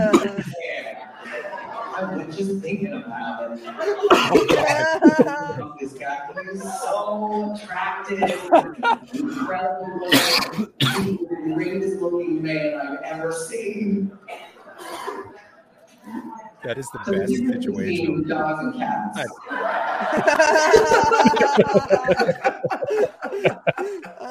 [1.97, 3.59] I've been just thinking about it.
[5.79, 8.19] this guy, he's so attractive,
[9.13, 10.73] incredible, looking.
[10.79, 14.11] He's the greatest looking man I've ever seen.
[16.65, 18.27] That is the So best situation.
[18.27, 19.21] dogs and cats.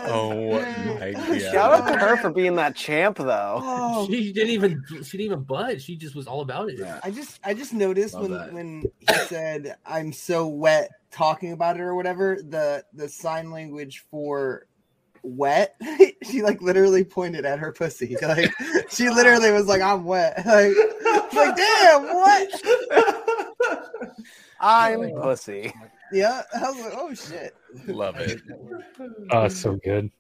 [0.06, 0.60] Oh
[1.00, 1.40] my god.
[1.40, 3.58] Shout out to her for being that champ, though.
[3.62, 4.06] Oh.
[4.06, 5.82] She didn't even she didn't even budge.
[5.82, 6.80] She just was all about it.
[7.02, 8.52] I just I just noticed Love when that.
[8.52, 14.04] when he said I'm so wet talking about it or whatever, the the sign language
[14.10, 14.66] for
[15.22, 15.76] wet,
[16.24, 18.16] she like literally pointed at her pussy.
[18.22, 18.52] Like
[18.90, 20.44] she literally was like, I'm wet.
[20.44, 20.74] Like,
[21.32, 22.62] like damn, what?
[24.60, 25.72] I'm pussy.
[25.74, 26.42] Oh Yeah.
[26.55, 27.57] I was like, oh shit.
[27.87, 28.40] Love it.
[29.31, 30.11] Oh, so good.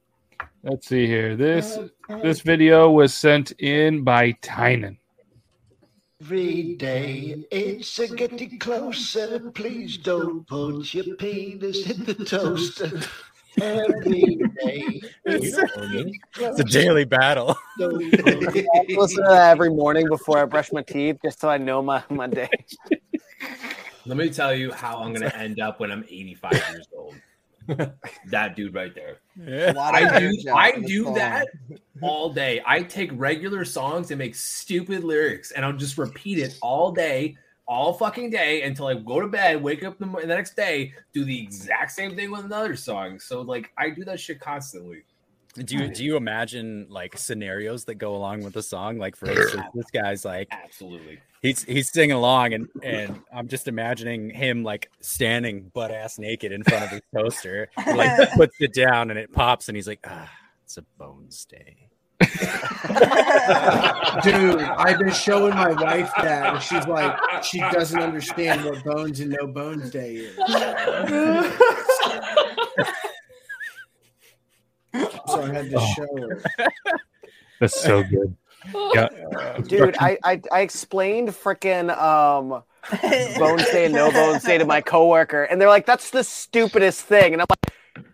[0.64, 1.36] Let's see here.
[1.36, 2.22] This oh, oh.
[2.22, 4.98] this video was sent in by Tynan.
[6.20, 9.50] Every day it's a getting closer.
[9.50, 13.00] Please don't put your penis in the toaster.
[13.60, 15.66] Every day It's a,
[16.40, 17.56] it's a daily battle.
[17.80, 21.80] I listen to that every morning before I brush my teeth, just so I know
[21.82, 22.50] my, my day.
[24.06, 27.14] Let me tell you how I'm gonna end up when I'm 85 years old.
[28.26, 29.18] that dude right there.
[29.70, 31.14] A lot of I do I do song.
[31.14, 31.48] that
[32.02, 32.60] all day.
[32.66, 37.36] I take regular songs and make stupid lyrics, and I'll just repeat it all day,
[37.66, 41.24] all fucking day until I go to bed, wake up the, the next day, do
[41.24, 43.18] the exact same thing with another song.
[43.18, 45.04] So like I do that shit constantly.
[45.54, 48.98] Do you do you imagine like scenarios that go along with the song?
[48.98, 53.68] Like for instance, this guy's like absolutely he's he's singing along and and I'm just
[53.68, 58.56] imagining him like standing butt ass naked in front of his toaster, He, like puts
[58.60, 60.28] it down and it pops and he's like, ah,
[60.64, 61.88] it's a bone stay.
[64.22, 69.20] Dude, I've been showing my wife that, and she's like, she doesn't understand what Bones
[69.20, 70.38] and No Bones Day is.
[75.26, 75.94] so I had to Oh.
[75.94, 76.42] show her.
[77.60, 78.36] That's so good.
[78.94, 79.08] Yeah.
[79.66, 82.62] Dude, I, I I explained freaking um
[83.38, 87.02] Bones Day and no Bones Day to my coworker, and they're like, "That's the stupidest
[87.02, 88.06] thing," and I'm like,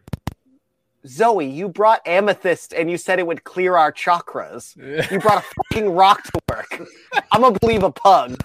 [1.06, 4.74] "Zoe, you brought amethyst, and you said it would clear our chakras.
[5.12, 6.82] You brought a fucking rock to work.
[7.30, 8.36] I'm gonna believe a pug."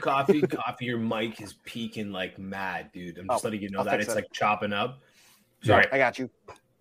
[0.00, 0.84] coffee, coffee.
[0.84, 3.18] Your mic is peaking like mad, dude.
[3.18, 4.14] I'm just Oh, letting you know I'll that it's it.
[4.14, 5.00] like chopping up.
[5.64, 6.30] Sorry, I got you.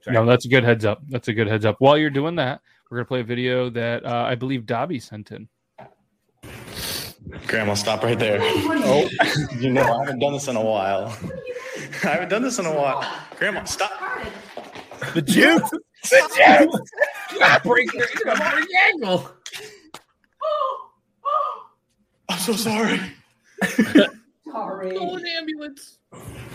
[0.08, 1.02] No, that's a good heads up.
[1.10, 1.78] That's a good heads up.
[1.80, 5.32] While you're doing that, we're gonna play a video that uh, I believe Dobby sent
[5.32, 5.48] in.
[7.48, 8.40] Grandma, stop right there.
[8.42, 9.10] Oh,
[9.60, 11.18] you know, I haven't done this in a while.
[12.04, 13.04] I haven't done this in a while.
[13.38, 13.92] Grandma, stop.
[15.14, 15.70] The juice.
[16.04, 16.82] The juice.
[17.32, 19.30] You gotta break your, you gotta break.
[22.30, 23.00] I'm so sorry.
[24.56, 24.96] Sorry.
[24.96, 26.00] Call an ambulance.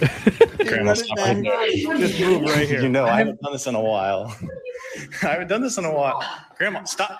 [0.67, 1.97] Grandma, stop right there.
[1.99, 2.81] Just move right here.
[2.83, 4.35] You know, I haven't done this in a while.
[5.23, 6.25] I haven't done this in a while.
[6.57, 7.19] Grandma, stop.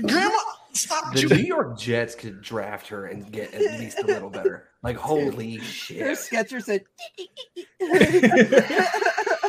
[0.00, 0.38] Grandma,
[0.72, 1.14] stop.
[1.14, 4.68] The New York Jets could draft her and get at least a little better.
[4.82, 6.18] Like holy Their shit.
[6.18, 6.84] sketcher said,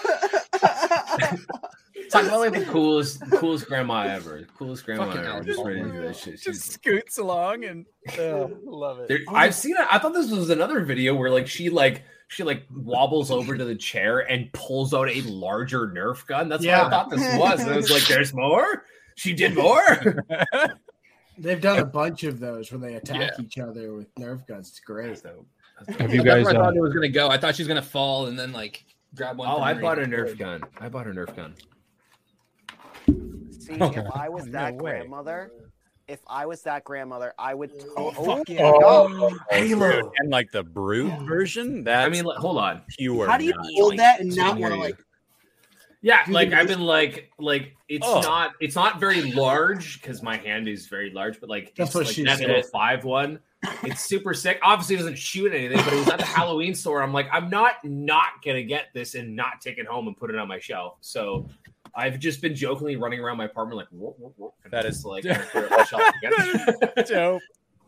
[2.14, 4.48] Talk about like the coolest, coolest grandma ever.
[4.58, 5.44] Coolest grandma Fucking ever.
[5.44, 6.40] Just ready to do that shit.
[6.42, 7.86] Just scoots along and
[8.20, 9.08] oh, love it.
[9.10, 9.86] There, I've seen it.
[9.92, 13.66] I thought this was another video where like she like she like wobbles over to
[13.66, 16.50] the chair and pulls out a larger Nerf gun.
[16.50, 17.62] That's what I thought this was.
[17.62, 18.86] And I was like, "There's more.
[19.16, 20.26] She did more."
[21.38, 23.44] They've done a bunch of those where they attack Yeah.
[23.44, 24.70] each other with Nerf guns.
[24.70, 25.20] It's great.
[26.00, 26.46] Have you guys?
[26.46, 27.28] where I thought Uh, it was gonna go.
[27.30, 29.48] I thought she was gonna fall and then like grab one.
[29.50, 30.62] oh, from I bought a Nerf gun.
[30.80, 31.56] I bought a Nerf gun.
[33.06, 34.02] See, Okay.
[34.02, 34.92] if I was No that way.
[34.92, 35.52] grandmother,
[36.08, 37.72] if I was that grandmother, I would.
[37.96, 40.12] Oh, oh, oh, oh, Halo.
[40.18, 41.84] and like the brute version.
[41.86, 42.82] That I mean, like, hold on.
[42.90, 43.28] pure.
[43.28, 43.66] How do you nut.
[43.76, 44.98] hold that and not want to like?
[46.02, 48.20] Yeah, Do like I've been like like it's Oh.
[48.20, 51.96] not it's not very large because my hand is very large, but like That's it's
[51.96, 52.48] what like she that said.
[52.48, 53.40] little five one.
[53.84, 54.60] It's super sick.
[54.62, 57.02] Obviously, it doesn't shoot anything, but it was at the Halloween store.
[57.02, 60.30] I'm like, I'm not not gonna get this and not take it home and put
[60.30, 60.98] it on my shelf.
[61.00, 61.48] So
[61.96, 65.00] I've just been jokingly running around my apartment like, whoop, whoop, whoop, and That just,
[65.00, 67.06] is- like kinda put it on my shelf again.
[67.08, 67.42] dope.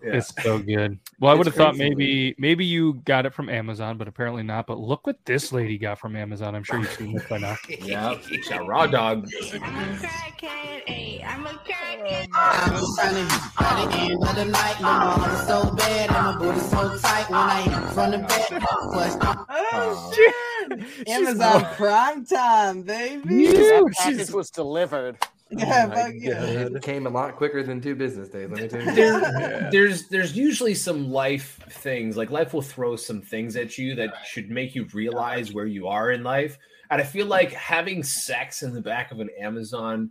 [0.03, 0.17] Yeah.
[0.17, 0.99] It's so good.
[1.19, 1.89] Well, I would have thought crazy.
[1.89, 4.67] maybe maybe you got it from Amazon, but apparently not.
[4.67, 6.53] But look what this lady got from Amazon.
[6.53, 7.55] I'm sure you've seen this by now.
[7.81, 8.13] yeah,
[8.49, 9.27] got raw dog.
[9.63, 9.97] I'm running
[13.57, 14.79] by the end of the night.
[14.81, 18.17] My mom is so bad and my booty so tight when I hit from the
[18.19, 18.63] bed.
[18.69, 20.11] Oh,
[21.07, 23.47] Amazon Prime Time, baby.
[23.47, 25.17] that package was delivered.
[25.51, 26.63] Yeah, oh My fuck yeah.
[26.63, 28.49] God, It came a lot quicker than two business days.
[28.49, 28.95] Let me tell you.
[28.95, 33.93] there, there's there's usually some life things like life will throw some things at you
[33.95, 36.57] that should make you realize where you are in life
[36.89, 40.09] and i feel like having sex in the back of an amazon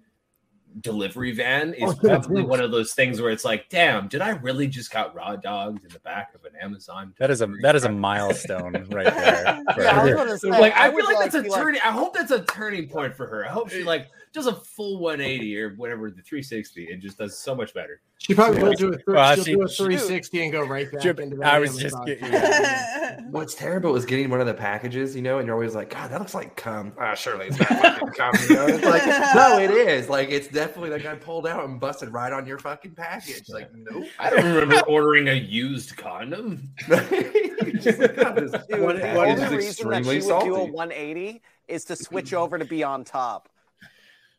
[0.80, 4.30] delivery van is oh, probably one of those things where it's like damn did i
[4.30, 7.76] really just got raw dogged in the back of an amazon That is a that
[7.76, 9.62] is a milestone right there.
[9.78, 11.90] Yeah, I was say, like i would feel like that's a be like- turning i
[11.90, 13.46] hope that's a turning point for her.
[13.46, 17.38] I hope she like does a full 180 or whatever the 360 and just does
[17.38, 19.84] so much better She probably will do a, thr- Well, she'll she- do a she-
[19.84, 21.54] 360 and go right back Jim, into that.
[21.54, 22.06] I was just Amazon.
[22.32, 25.90] getting What's terrible is getting one of the packages, you know, and you're always like,
[25.90, 26.92] God, that looks like cum.
[26.98, 28.34] Ah, surely it's not fucking cum.
[28.48, 28.66] You know?
[28.66, 30.08] It's like, no, it is.
[30.08, 33.48] Like, it's definitely like I pulled out and busted right on your fucking package.
[33.48, 34.06] Like, nope.
[34.18, 36.70] I don't remember ordering a used condom.
[36.88, 40.54] Just like, God, this Dude, one the package only is reason that she would do
[40.56, 43.48] a 180 is to switch over to be on top.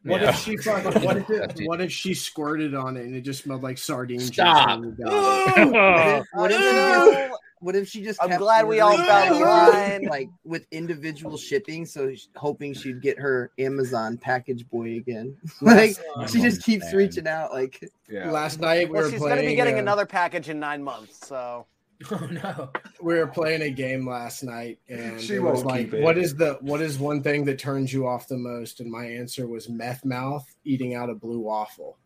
[0.05, 0.29] What Yeah.
[0.29, 3.43] if she fucking, what if it, what if she squirted on it and it just
[3.43, 4.79] smelled like sardine juice Stop.
[4.79, 6.25] when you got it?
[6.33, 8.91] What if, what if she just, what if she just I'm kept glad we all
[8.91, 10.03] ordering fell in line.
[10.05, 15.35] like with individual shipping, so sh- hoping she'd get her Amazon package boy again.
[15.61, 15.95] like
[16.29, 16.95] she just keeps man.
[16.95, 18.29] reaching out, like Yeah.
[18.29, 19.35] Last night we Well, were she's playing.
[19.37, 21.25] going to be getting uh, another package in nine months.
[21.27, 21.65] So
[22.11, 22.69] Oh no.
[23.01, 26.03] we were playing a game last night and She it was like it.
[26.03, 29.05] what is the what is one thing that turns you off the most and my
[29.05, 31.97] answer was meth mouth eating out a blue waffle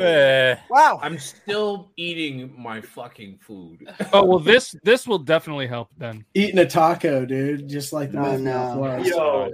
[0.00, 0.56] Eh.
[0.70, 0.98] Wow.
[1.02, 3.86] I'm still eating my fucking food.
[4.12, 6.24] Oh well, this this will definitely help then.
[6.34, 8.98] Eating a taco, dude, just like the Oh, myth no.
[9.04, 9.50] Yo,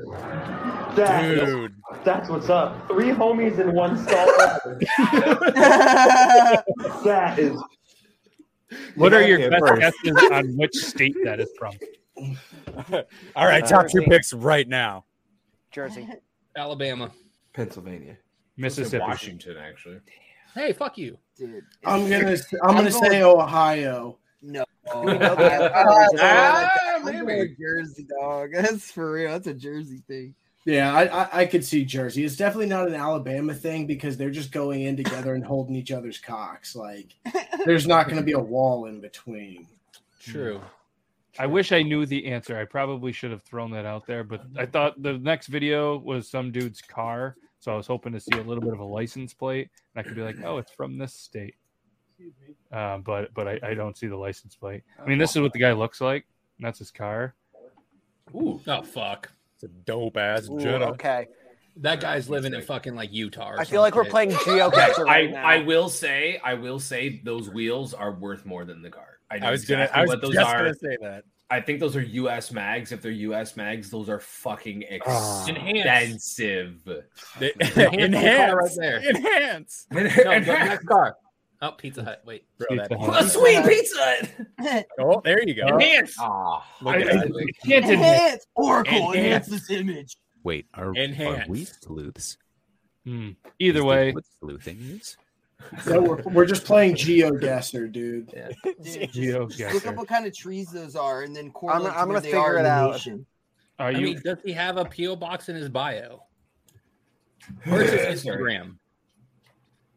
[0.95, 1.75] that, Dude.
[2.05, 2.87] that's what's up.
[2.89, 4.27] Three homies in one stall.
[7.05, 7.61] that is.
[8.97, 9.81] What are your best first.
[9.81, 11.75] guesses on which state that is from?
[13.37, 15.05] All right, top two picks right now.
[15.73, 16.09] Jersey.
[16.57, 17.11] Alabama.
[17.55, 18.17] Pennsylvania.
[18.57, 19.01] Mississippi.
[19.01, 20.01] Washington, actually.
[20.55, 21.17] Hey, fuck you.
[21.37, 24.19] Dude, I'm gonna it's- I'm gonna going- say Ohio.
[24.43, 24.65] No.
[25.03, 27.09] we know the Ah, answer?
[27.19, 28.51] I'm going Jersey, dog.
[28.55, 29.33] That's for real.
[29.33, 30.35] That's a Jersey thing.
[30.67, 32.25] Yeah, I, I I could see Jersey.
[32.25, 35.91] It's definitely not an Alabama thing because they're just going in together and holding each
[35.93, 36.75] other's cocks.
[36.77, 37.15] Like,
[37.67, 39.67] there's not going to be a wall in between.
[40.21, 40.61] True.
[41.39, 42.57] I wish I knew the answer.
[42.59, 46.29] I probably should have thrown that out there, but I thought the next video was
[46.29, 49.35] some dude's car, so I was hoping to see a little bit of a license
[49.35, 51.57] plate, and I could be like, "Oh, it's from this state."
[52.73, 54.83] Uh, but but I, I don't see the license plate.
[55.03, 56.25] I mean, this is what the guy looks like.
[56.59, 57.35] and That's his car.
[58.35, 58.61] Ooh.
[58.67, 59.31] Oh fuck.
[59.55, 60.87] It's a dope ass Ooh, Jetta.
[60.91, 61.27] okay.
[61.79, 63.51] That guy's living in fucking like Utah.
[63.53, 64.41] Or I feel like we're some playing shit.
[64.41, 65.45] geocacher right I, now.
[65.45, 69.14] I will say, I will say, those wheels are worth more than the car.
[69.31, 70.59] I know I was gonna- exactly I was what those just are.
[70.59, 71.25] gonna say that.
[71.51, 72.51] I think those are U.S.
[72.53, 72.91] mags.
[72.91, 73.57] If they're U.S.
[73.57, 75.47] mags, those are fucking Ah.
[75.47, 76.83] expensive.
[77.39, 77.95] They- Enhance.
[77.95, 78.55] Enhance.
[78.55, 79.03] right there.
[79.09, 79.87] Enhance.
[79.93, 81.17] No, the next car.
[81.63, 82.23] Oh, Pizza Hut.
[82.27, 82.45] Wait.
[82.59, 84.29] Bro, that- A sweet pizza.
[84.59, 84.87] Hut.
[84.99, 85.67] Oh, there you go.
[85.69, 86.15] Enhance.
[86.19, 87.27] Ah, Look I- at I- that.
[87.27, 89.13] I can't admit- Enhance Oracle.
[89.13, 89.17] Enhance.
[89.17, 90.17] Enhance this image.
[90.43, 92.37] Wait, are, are we sleuths?
[93.05, 93.31] Hmm.
[93.59, 95.17] Either Is that way, what sleuthing is?
[95.83, 98.27] So we're, we're just playing GeoGuessr, dude.
[98.83, 101.93] Dude, Geo just look up what kind of trees those are, and then correlate I'm
[101.93, 102.91] to where gonna they figure are it out.
[102.91, 103.27] are nation.
[103.79, 104.01] I you?
[104.01, 106.23] mean, does he have a PO box in his bio?
[107.65, 108.77] Where's his Instagram?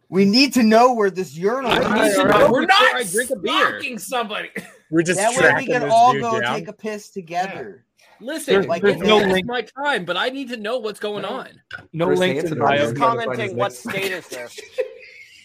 [0.10, 2.18] We need to know where this urinal I is.
[2.18, 3.68] need to know We're not I drink a beer.
[3.72, 4.50] stalking somebody.
[4.90, 6.56] We're just That way we can all go down.
[6.56, 7.84] take a piss together.
[8.22, 9.46] Listen, There's- like there's it's no no link.
[9.46, 11.50] my time, but I need to know what's going on.
[11.94, 12.68] No Chris links in Hansen bio.
[12.68, 14.60] already just commenting what next- state is this.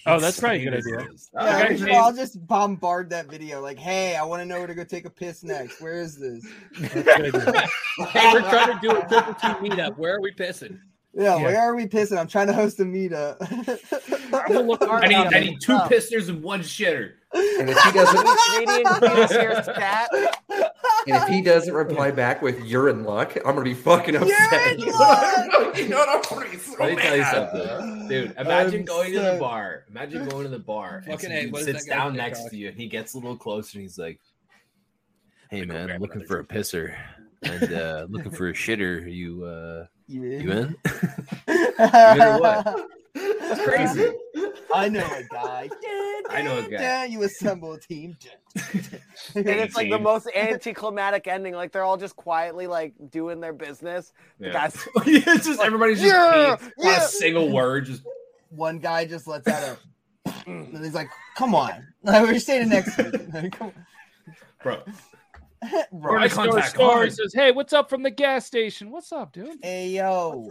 [0.05, 1.09] Oh, that's probably a good idea.
[1.35, 4.59] Yeah, guy I'll just, I'll just bombard that video like, "Hey, I want to know
[4.59, 5.81] where to go take a piss next.
[5.81, 6.45] Where is this?"
[6.81, 7.69] That's a good idea.
[8.09, 9.97] Hey, we're trying to do a triple T meetup.
[9.99, 10.79] Where are we pissing?
[11.15, 11.43] Yeah, Yeah.
[11.43, 12.17] where are we pissing?
[12.19, 13.37] I'm trying to host a meetup.
[14.33, 17.13] I'm look I need, I need two pisters and one shitter.
[17.35, 20.09] And if he doesn't, Canadian computer serious cat.
[21.07, 24.23] and if he doesn't reply back with "you're in luck," I'm gonna be fucking You're
[24.23, 24.73] upset.
[24.79, 25.77] in luck!
[25.79, 26.09] you know what?
[26.09, 27.35] I'm gonna be so Let me tell you mad.
[27.35, 28.35] something, dude.
[28.39, 29.85] Imagine I'm going to the bar.
[29.91, 30.97] Imagine going to the bar.
[30.99, 32.51] And Fucking some A, dude what is sits down next TikTok?
[32.53, 34.21] to you, and he gets a little closer, and he's like,
[35.51, 36.95] "Hey man, I'm looking for a pisser
[37.43, 39.13] and uh, looking for a shitter.
[39.13, 40.77] You uh, You you in?
[41.49, 41.75] in?
[41.77, 42.89] what?
[43.15, 44.13] It's crazy.
[44.75, 45.69] I know a guy.
[46.33, 47.05] I know a guy.
[47.07, 48.17] You assemble a team.
[49.35, 51.55] And it's like the most anticlimactic ending.
[51.55, 54.13] Like they're all just quietly like doing their business.
[54.39, 54.53] The Yeah.
[54.53, 56.73] guys, it's just everybody's just Yeah, peeved.
[56.79, 57.05] Not yeah.
[57.05, 57.87] a single word.
[57.87, 58.03] Just
[58.51, 59.79] One guy just lets out a.
[60.47, 63.13] And he's like, "Come on, like, we're staying next week."
[63.53, 63.73] Come
[64.63, 64.75] bro.
[64.75, 64.83] on.
[65.63, 66.31] Eye Right.
[66.31, 68.91] Star contact, Star says, "Hey, what's up from the gas station?
[68.91, 69.59] What's up, dude?
[69.63, 70.49] Hey yo,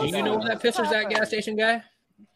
[0.00, 1.82] Do you know where that pisser's at, gas station guy?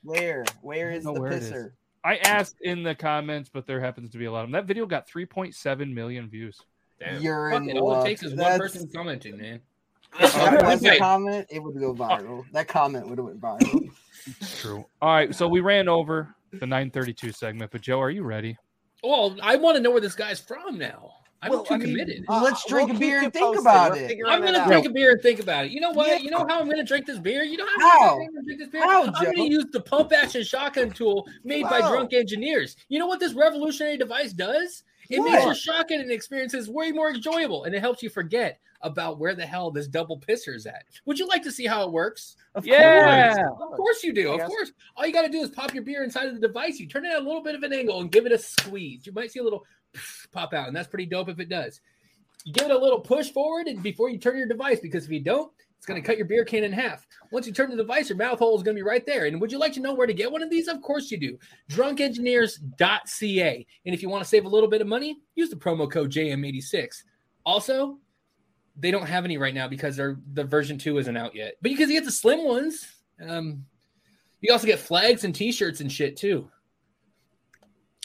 [0.03, 0.45] where?
[0.63, 1.51] Where is the where it is.
[1.53, 1.71] pisser?
[2.05, 4.53] I asked in the comments, but there happens to be a lot of them.
[4.53, 6.61] That video got 3.7 million views.
[7.01, 7.21] Damn.
[7.23, 9.61] You're Fuck in it, all it takes is one That's- person commenting, man.
[10.21, 12.45] If that was a comment, it would go viral.
[12.53, 13.89] That comment would have went viral.
[14.61, 14.85] True.
[15.03, 18.57] All right, so we ran over the 932 segment, but Joe, are you ready?
[19.03, 21.15] Well, I want to know where this guy's from now.
[21.45, 22.25] I'm Well, too I mean, committed.
[22.27, 23.61] Well, let's drink we'll a beer and think posted.
[23.61, 24.19] about We're it.
[24.27, 24.67] I'm gonna out.
[24.69, 25.73] drink a beer and think about it.
[25.73, 26.09] You know what?
[26.09, 26.17] Yeah.
[26.17, 27.43] You know how I'm gonna drink this beer?
[27.43, 28.21] You know how, How?
[28.21, 28.83] I'm gonna drink this beer?
[28.83, 29.33] How, I'm Joe?
[29.33, 32.77] gonna use the pump action shotgun tool made by drunk engineers.
[32.89, 34.83] You know what this revolutionary device does?
[35.11, 35.33] It What?
[35.33, 39.45] makes your shotgun experiences way more enjoyable and it helps you forget about where the
[39.47, 40.85] hell this double pisser is at.
[41.07, 42.37] Would you like to see how it works?
[42.55, 43.35] Of Yeah.
[43.35, 43.71] course.
[43.71, 44.33] Of course you do.
[44.33, 44.73] Of course.
[44.97, 46.79] All you got to do is pop your beer inside of the device.
[46.79, 49.07] You turn it at a little bit of an angle and give it a squeeze.
[49.07, 49.65] You might see a little
[50.33, 51.81] pop out, and that's pretty dope if it does.
[52.45, 55.11] You give it a little push forward and before you turn your device, because if
[55.11, 55.51] you don't,
[55.85, 57.07] it's going to cut your beer can in half.
[57.31, 59.27] Once you turn the device, your mouth hole is going to be right there.
[59.27, 60.67] And would you like to know where to get one of these?
[60.67, 61.39] Of course you do.
[61.71, 63.67] Drunkengineers.ca.
[63.85, 66.11] And if you want to save a little bit of money, use the promo code
[66.11, 67.03] JM86.
[67.45, 67.99] Also,
[68.79, 71.57] they don't have any right now because the version two isn't out yet.
[71.61, 72.87] But you can get the slim ones.
[73.21, 73.67] Um,
[74.41, 76.51] you also get flags and T-shirts and shit too.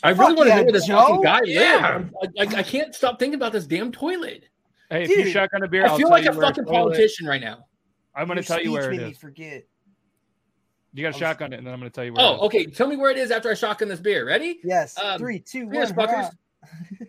[0.03, 0.99] I really Fuck want to yeah, know where this Joe.
[0.99, 1.97] fucking guy Yeah.
[1.97, 2.33] lives.
[2.39, 4.45] I, I, I can't stop thinking about this damn toilet.
[4.89, 7.65] Hey, if you shotgun a beer, I I'll feel like a fucking politician right now.
[8.15, 9.65] I'm going to tell you where it made me forget.
[10.93, 12.25] You got to shotgun it, and then I'm going to tell you where.
[12.25, 12.41] Oh, is.
[12.43, 12.65] okay.
[12.65, 14.25] Tell me where it is after I shotgun this beer.
[14.25, 14.59] Ready?
[14.63, 14.97] Yes.
[14.97, 16.07] Um, Three, two, Here's one.
[16.07, 16.31] fuckers.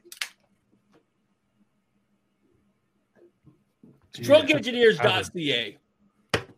[4.18, 4.40] hurrah.
[4.42, 5.78] Drunkengineers.ca.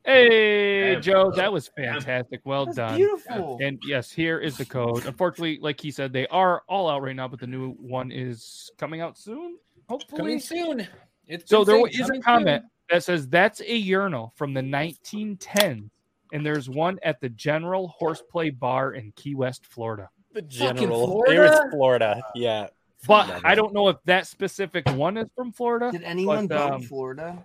[0.04, 1.00] Hey, Yeah.
[1.00, 2.40] Joe, that was fantastic.
[2.44, 2.96] Well done.
[2.96, 3.58] beautiful.
[3.62, 5.06] And yes, here is the code.
[5.06, 8.70] Unfortunately, like he said, they are all out right now, but the new one is
[8.78, 9.58] coming out soon.
[9.88, 10.88] Hopefully, Coming soon.
[11.26, 14.54] It's So been there saying is a coming comment that says that's a urinal from
[14.54, 15.88] the 1910s,
[16.32, 20.10] and there's one at the General Horseplay Bar in Key West, Florida.
[20.32, 21.22] The Fucking general.
[21.24, 21.68] It was Florida?
[21.70, 22.22] Florida.
[22.34, 22.66] Yeah.
[23.06, 25.90] But I don't know if that specific one is from Florida.
[25.90, 27.44] Did anyone but, vote um, Florida?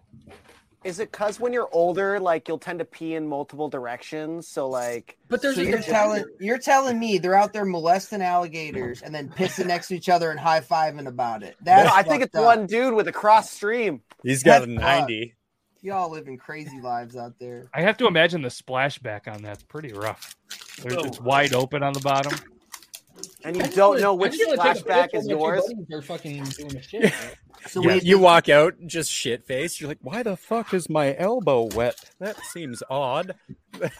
[0.84, 4.48] Is it because when you're older, like you'll tend to pee in multiple directions?
[4.48, 9.14] So like, but So you're telling you're telling me they're out there molesting alligators and
[9.14, 11.56] then pissing next to each other and high fiving about it.
[11.62, 12.46] That's no, I think it's up.
[12.46, 14.02] one dude with a cross stream.
[14.24, 15.34] He's got a That's 90.
[15.82, 17.70] Y'all living crazy lives out there.
[17.74, 20.36] I have to imagine the splashback on that's pretty rough.
[20.82, 22.38] There's, it's wide open on the bottom.
[23.44, 25.74] And you don't know which just wanna take a flashback is of my two yours.
[25.88, 27.14] They're fucking doing the shit.
[27.68, 29.80] So Yeah, wait, you walk out just shit faced.
[29.82, 31.96] You're like, why the fuck is my elbow wet?
[32.20, 33.36] That seems odd.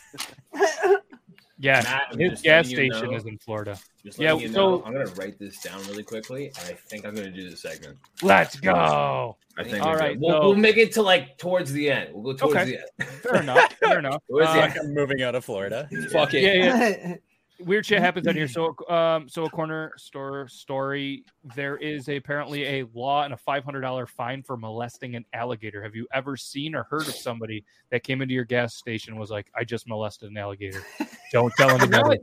[1.60, 3.80] Yeah, Matt, his gas letting you station know- is in Florida.
[4.06, 6.74] Just Yeah, letting you so know, I'm gonna write this down really quickly, and I
[6.74, 7.98] think I'm gonna do the segment.
[8.22, 9.38] let's go.
[9.58, 10.22] I think All right, we're right, good.
[10.22, 12.12] We'll, so- we'll make it to like towards the end.
[12.14, 12.78] We'll go towards Okay.
[13.00, 13.10] the end.
[13.24, 13.74] Fair enough.
[13.80, 14.22] Fair enough.
[14.30, 14.74] Towards the Uh, end.
[14.80, 15.90] I'm moving out of Florida.
[16.12, 16.44] Fuck it.
[16.44, 17.16] yeah, yeah.
[17.60, 18.48] Weird shit happens out here.
[18.48, 21.24] So, um, so a corner store story.
[21.56, 25.26] There is a, apparently a law and a five hundred dollar fine for molesting an
[25.34, 25.82] alligator.
[25.82, 29.20] Have you ever seen or heard of somebody that came into your gas station and
[29.20, 30.84] was like, "I just molested an alligator"?
[31.32, 32.20] Don't tell Now, anybody.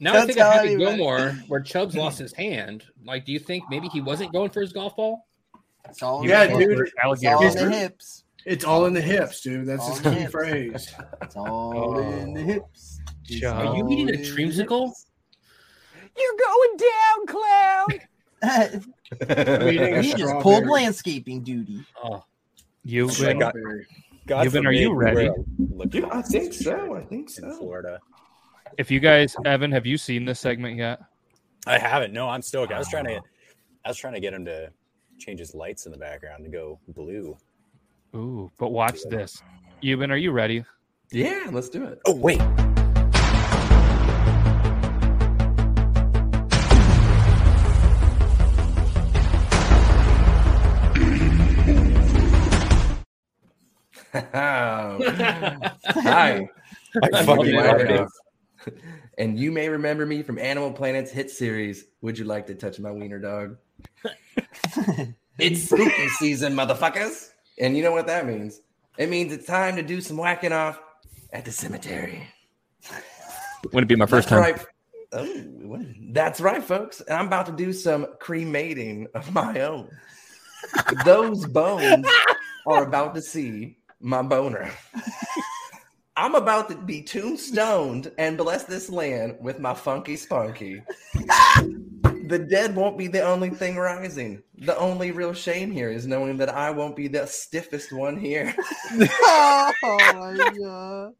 [0.00, 0.96] now I Don't think tell of Happy anybody.
[0.96, 2.84] Gilmore, where Chubbs lost his hand.
[3.04, 5.26] Like, do you think maybe he wasn't going for his golf ball?
[5.88, 6.78] It's all Yeah, in the dude.
[6.78, 6.92] hips.
[6.94, 8.24] It's all in the hips.
[8.46, 9.66] It's all in the hips, dude.
[9.66, 10.30] That's All his key hips.
[10.32, 10.94] phrase.
[11.22, 12.97] It's all in the hips.
[13.28, 14.92] It's Are you eating a in dreamsicle?
[16.16, 17.86] You're going down, clown.
[19.28, 21.82] I'm he just pulled landscaping duty.
[22.02, 22.22] Oh,
[22.84, 23.86] You, I got- Strawberry.
[24.26, 25.30] God Given, are you ready?
[25.88, 26.94] Dude, I think so.
[26.94, 27.56] I think in so.
[27.58, 27.98] Florida.
[28.76, 31.00] if you guys, Evan, have you seen this segment yet?
[31.66, 32.12] I haven't.
[32.12, 32.66] No, I'm still.
[32.70, 33.22] I was trying to.
[33.86, 34.70] I was trying to get him to
[35.18, 37.38] change his lights in the background to go blue.
[38.14, 39.42] Ooh, but watch this.
[39.82, 40.62] Euban, are you ready?
[41.10, 41.98] Yeah, let's do it.
[42.04, 42.42] Oh wait.
[54.14, 54.20] Oh.
[55.84, 56.48] Hi.
[57.02, 58.08] I fucking love it.
[59.18, 62.78] And you may remember me from Animal Planet's hit series, Would You Like to Touch
[62.78, 63.56] My Wiener Dog?
[65.38, 67.30] it's spooky season, motherfuckers.
[67.58, 68.60] And you know what that means?
[68.96, 70.80] It means it's time to do some whacking off
[71.32, 72.28] at the cemetery.
[73.64, 74.54] Wouldn't it be my first That's time?
[74.54, 74.66] right.
[75.12, 77.00] Oh, that's right, folks.
[77.00, 79.90] And I'm about to do some cremating of my own.
[81.04, 82.06] Those bones
[82.68, 84.70] are about to see my boner.
[86.16, 90.82] I'm about to be tombstoned and bless this land with my funky spunky.
[92.28, 94.42] The dead won't be the only thing rising.
[94.58, 98.54] The only real shame here is knowing that I won't be the stiffest one here.
[98.92, 101.14] oh my god.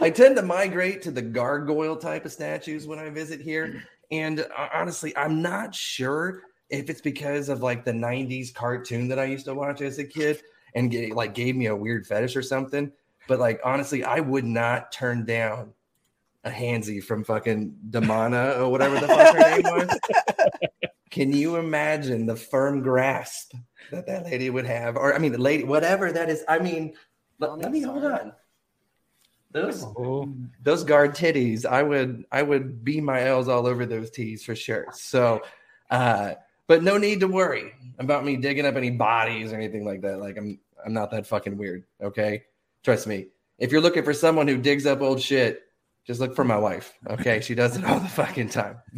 [0.00, 3.82] I tend to migrate to the gargoyle type of statues when I visit here.
[4.10, 9.18] And uh, honestly, I'm not sure if it's because of like the 90s cartoon that
[9.18, 10.40] I used to watch as a kid
[10.74, 12.92] and get, like gave me a weird fetish or something.
[13.28, 15.72] But like honestly, I would not turn down
[16.44, 19.98] a handsy from fucking Demona or whatever the fuck her name was.
[21.10, 23.54] Can you imagine the firm grasp
[23.90, 24.96] that that lady would have?
[24.96, 26.44] Or I mean, the lady, whatever that is.
[26.48, 26.94] I mean,
[27.38, 28.32] let, let me hold on.
[29.52, 29.86] Those
[30.62, 34.56] those guard titties, I would I would be my L's all over those tees for
[34.56, 34.86] sure.
[34.92, 35.42] So,
[35.90, 36.34] uh,
[36.66, 40.18] but no need to worry about me digging up any bodies or anything like that.
[40.18, 41.84] Like I'm I'm not that fucking weird.
[42.02, 42.44] Okay,
[42.82, 43.28] trust me.
[43.58, 45.62] If you're looking for someone who digs up old shit,
[46.06, 46.92] just look for my wife.
[47.08, 48.76] Okay, she does it all the fucking time.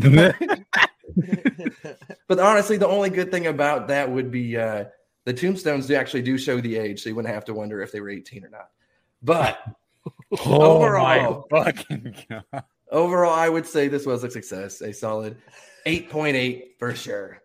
[2.29, 4.85] but honestly, the only good thing about that would be uh,
[5.25, 7.93] the tombstones do actually do show the age, so you wouldn't have to wonder if
[7.93, 8.71] they were 18 or not.
[9.23, 9.59] But
[10.45, 12.65] Oh overall, fucking god.
[12.91, 15.37] overall, I would say this was a success, a solid
[15.87, 17.41] 8.8 for sure.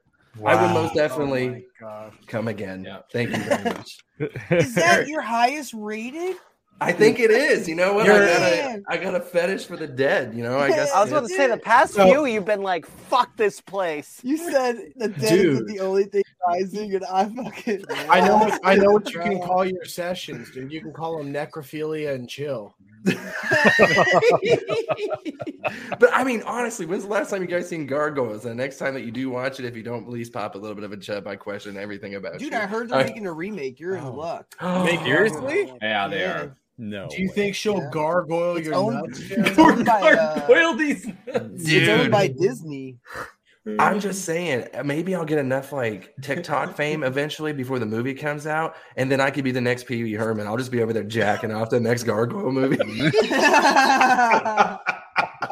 [0.46, 2.88] I would most definitely Oh come again.
[3.12, 3.98] Thank you very much.
[4.52, 6.36] Is that your highest rated?
[6.80, 7.68] I think it is.
[7.70, 8.10] You know what?
[8.10, 10.34] I You're- got, a, I got a fetish for the dead.
[10.34, 10.92] You know, I guess.
[10.92, 14.20] I was about to say the past So- few you've been like, fuck this place.
[14.24, 15.62] You said the dead Dude.
[15.70, 17.84] is the only thing rising, and I fucking.
[18.10, 18.58] I know.
[18.64, 20.72] I know what you can call your sessions, dude.
[20.72, 22.76] You can call them necrophilia and chill.
[26.00, 28.44] But I mean, honestly, when's the last time you guys seen Gargoyles?
[28.44, 30.76] The next time that you do watch it, if you don't, please pop a little
[30.76, 31.28] bit of a chub.
[31.28, 32.58] I question everything about Dude, you.
[32.60, 33.80] I heard they're I- making a remake.
[33.80, 34.56] You're in luck.
[34.60, 35.74] Seriously?
[35.82, 36.32] Yeah, they Yeah.
[36.42, 36.58] are.
[36.78, 37.08] No.
[37.10, 39.20] Do you think she'll gargoyle It's your owned- nuts?
[39.30, 42.98] it's owned by, uh, Gargoyle these It's owned by Disney.
[43.78, 48.14] I'm just saying, uh, maybe I'll get enough like TikTok fame eventually before the movie
[48.14, 50.48] comes out, and then I could be the next Pee Wee Herman.
[50.48, 52.78] I'll just be over there jacking off the next Gargoyle movie.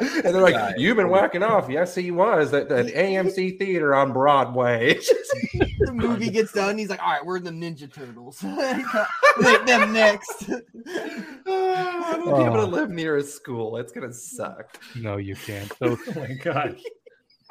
[0.00, 4.12] and they're like, "You've been whacking off." Yes, he was at that AMC theater on
[4.12, 4.94] Broadway.
[4.94, 6.78] the movie gets done.
[6.78, 8.42] He's like, all right, we're in the Ninja Turtles.
[8.42, 10.50] Make them next.
[11.46, 13.76] I won't be able to live near a school.
[13.76, 14.78] It's gonna suck.
[14.96, 15.70] No, you can't.
[15.78, 16.76] So, oh my god.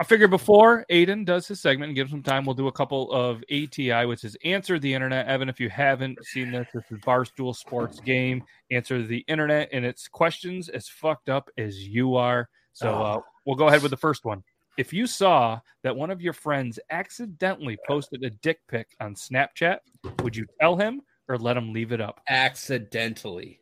[0.01, 3.11] I figured before Aiden does his segment and gives some time, we'll do a couple
[3.11, 5.27] of ATI, which is Answer the Internet.
[5.27, 8.43] Evan, if you haven't seen this, this is Barstool Sports Game.
[8.71, 12.47] Answer the Internet, and it's questions as fucked up as you are.
[12.71, 14.41] So uh, we'll go ahead with the first one.
[14.77, 19.79] If you saw that one of your friends accidentally posted a dick pic on Snapchat,
[20.21, 22.21] would you tell him or let him leave it up?
[22.29, 23.59] Accidentally.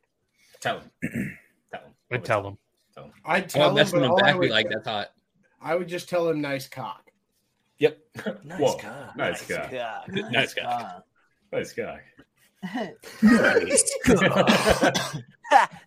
[0.62, 0.92] Tell him.
[1.72, 1.94] Tell him.
[2.12, 2.58] I'd tell him.
[3.26, 5.08] I'd Oh, tell him, messing but him all I back, be would- like, that's hot.
[5.62, 7.12] I would just tell him nice cock.
[7.80, 8.00] Yep.
[8.44, 8.76] Nice Whoa.
[8.78, 9.16] cock.
[9.16, 9.70] Nice guy.
[9.72, 10.02] Yeah.
[10.32, 11.00] Nice guy.
[11.52, 12.02] Nice guy.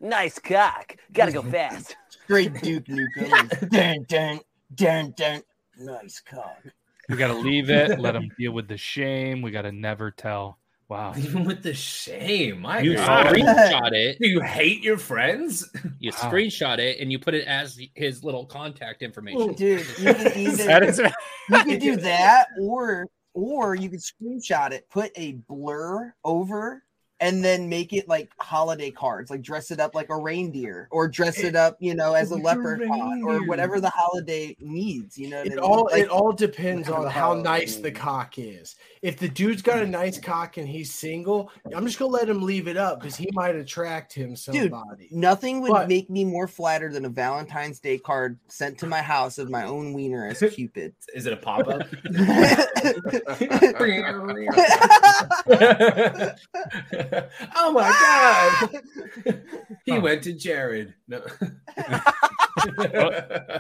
[0.01, 0.97] nice cock.
[1.12, 1.97] Gotta go fast.
[2.09, 3.71] Straight Duke Nukem.
[3.71, 4.41] dun, dun,
[4.75, 5.43] dun, dun.
[5.79, 6.62] Nice cock.
[7.09, 9.43] We got to leave it, let him deal with the shame.
[9.43, 10.60] We got to never tell.
[10.91, 11.14] Wow.
[11.18, 13.26] Even with the shame, my You God.
[13.34, 14.18] screenshot it.
[14.20, 15.70] Do you hate your friends?
[16.01, 16.30] You Wow.
[16.30, 19.55] screenshot it and you put it as his little contact information.
[19.55, 24.72] Dude, you can either That is- you can do that or or you could screenshot
[24.72, 26.82] it, put a blur over,
[27.21, 31.07] and then make it like holiday cards, like dress it up like a reindeer, or
[31.09, 35.18] dress it up, you know, as a Like a leprechaun, or whatever the holiday needs.
[35.18, 35.59] You know, what I It mean?
[35.61, 38.77] all Like, it all depends on how nice the cock is.
[39.03, 42.43] If the dude's got a nice cock and he's single, I'm just gonna let him
[42.43, 44.73] leave it up because he might attract him Dude,
[45.11, 49.03] nothing would But- make me more flattered than a Valentine's Day card sent to my
[49.03, 50.95] house of my own wiener as Cupid.
[51.14, 51.83] Is it a pop up?
[57.57, 57.91] oh my god.
[57.93, 59.33] Ah!
[59.85, 60.95] he went to Jared.
[61.09, 61.23] No.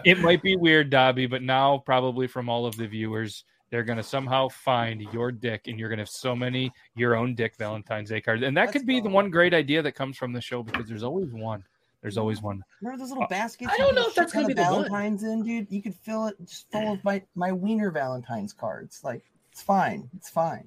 [0.04, 4.02] it might be weird, Dobby, but now probably from all of the viewers, they're gonna
[4.02, 8.20] somehow find your dick, and you're gonna have so many your own dick Valentine's Day
[8.20, 10.88] cards, and that could be the one great idea that comes from the show because
[10.88, 11.64] there's always one.
[12.02, 12.64] There's always one.
[12.80, 13.72] Remember those little uh, baskets?
[13.72, 14.84] I don't know if that's shit gonna be of the one.
[14.84, 15.66] Valentine's in, dude.
[15.70, 19.00] You could fill it just full of my my wiener Valentine's cards.
[19.04, 19.22] Like
[19.52, 20.08] it's fine.
[20.16, 20.66] It's fine.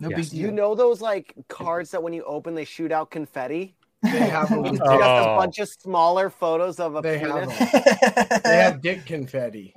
[0.00, 0.40] No big deal.
[0.40, 3.74] You know those like cards that when you open they shoot out confetti?
[4.02, 4.64] They have them.
[4.64, 5.34] Just Oh.
[5.34, 8.42] a bunch of smaller photos of a They have penis.
[8.44, 9.74] They have dick confetti.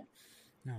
[0.70, 0.72] Oh,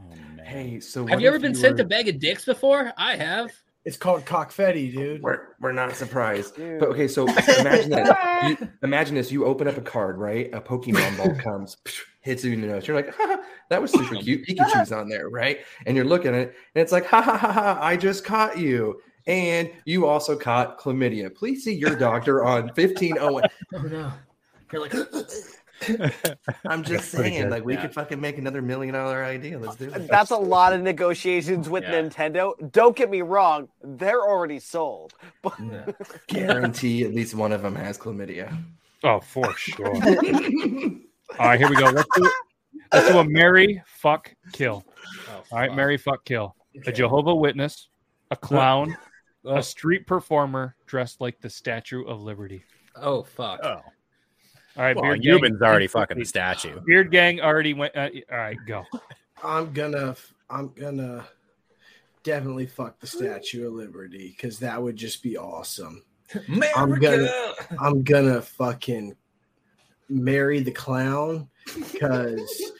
[0.45, 2.93] hey, so Have you ever been sent a bag of dicks before?
[2.97, 3.51] I have.
[3.85, 5.23] It's called cockfetti, oh, dude.
[5.23, 6.55] We're we're not surprised.
[6.57, 7.25] But okay, so
[7.59, 8.47] imagine that.
[8.61, 10.49] You, imagine this: you open up a card, right?
[10.55, 11.77] A Pokemon ball comes,
[12.21, 12.87] hits you in the nose.
[12.87, 13.41] You're like, ha,
[13.71, 14.47] that was super cute.
[14.47, 15.59] Pikachu's on there, right?
[15.85, 17.79] And you're looking at it, and it's like, ha ha ha ha!
[17.83, 21.35] I just caught you, and you also caught chlamydia.
[21.35, 23.45] Please see your doctor on 1501.
[23.75, 24.13] Oh no.
[24.71, 24.95] You're like
[26.67, 27.83] I'm just Pretty saying, like we yeah.
[27.83, 29.59] could fucking make another million dollar idea.
[29.59, 30.09] Let's do it.
[30.09, 32.53] That's a lot of negotiations with Nintendo.
[32.73, 35.15] Don't get me wrong, they're already sold.
[35.43, 35.55] But
[36.29, 38.57] Guarantee at least one of them has chlamydia.
[39.05, 39.89] Oh, for sure.
[41.39, 41.87] All right, here we go.
[41.87, 42.31] Let's do,
[42.93, 44.85] let's do a Mary fuck kill.
[45.29, 46.55] Oh, All right, Mary fuck kill.
[46.87, 47.89] A Jehovah Witness,
[48.31, 48.97] a clown,
[49.45, 52.63] a street performer dressed like the Statue of Liberty.
[52.97, 53.61] Oh fuck.
[53.63, 53.81] Oh.
[54.75, 56.81] All right, Well, Beard Euban's Gang- already fucking the statue.
[56.87, 57.95] Beard Gang already went.
[57.95, 58.85] Uh, all right, go.
[59.43, 60.15] I'm gonna
[60.49, 61.27] I'm gonna
[62.23, 66.03] definitely fuck the Statue of Liberty because that would just be awesome.
[66.75, 67.31] I'm gonna
[67.81, 69.15] I'm gonna fucking
[70.09, 71.49] marry the clown
[71.93, 72.73] because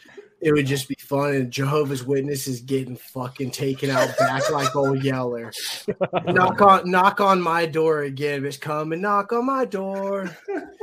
[0.43, 4.75] it would just be fun and Jehovah's Witness is getting fucking taken out back like
[4.75, 5.53] old Yeller.
[6.27, 8.61] knock on knock on my door again, bitch.
[8.61, 10.37] Come and knock on my door.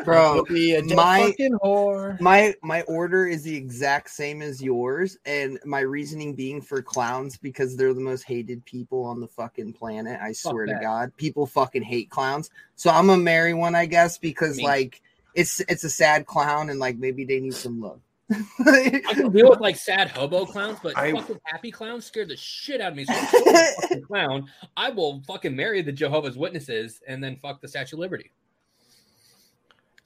[0.05, 2.19] Bro, be a my fucking whore.
[2.21, 7.35] my my order is the exact same as yours, and my reasoning being for clowns
[7.35, 10.21] because they're the most hated people on the fucking planet.
[10.21, 10.79] I swear to.
[10.81, 12.49] God, people fucking hate clowns.
[12.77, 14.63] So I'm gonna marry one, I guess, because Me.
[14.63, 15.01] like
[15.33, 17.99] it's it's a sad clown, and like maybe they need some love.
[18.31, 22.37] I can deal with like sad hobo clowns, but I- fucking happy clowns scared the
[22.37, 23.05] shit out of me.
[23.05, 27.67] So I'm a clown, I will fucking marry the Jehovah's Witnesses and then fuck the
[27.67, 28.31] Statue of Liberty.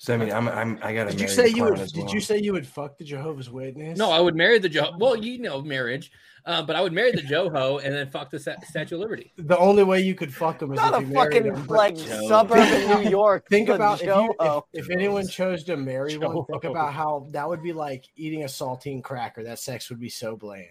[0.03, 1.11] So I mean, I'm, I'm I gotta.
[1.11, 1.75] Did you marry say the you would?
[1.75, 2.13] clown Did well.
[2.13, 3.97] you say you would fuck the Jehovah's Witness?
[3.97, 4.91] No, I would marry the Joe.
[4.99, 6.11] Well, you know marriage,
[6.45, 9.31] uh, but I would marry the Joho and then fuck the Sa- Statue of Liberty.
[9.37, 11.67] The only way you could fuck him is Not if a you married fucking, him.
[11.67, 14.63] like, suburb in New York, Think about if, you, if, Joho.
[14.73, 16.45] if anyone chose to marry one.
[16.51, 19.41] Think about how that would be like eating a saltine cracker.
[19.41, 20.67] That sex would be so bland.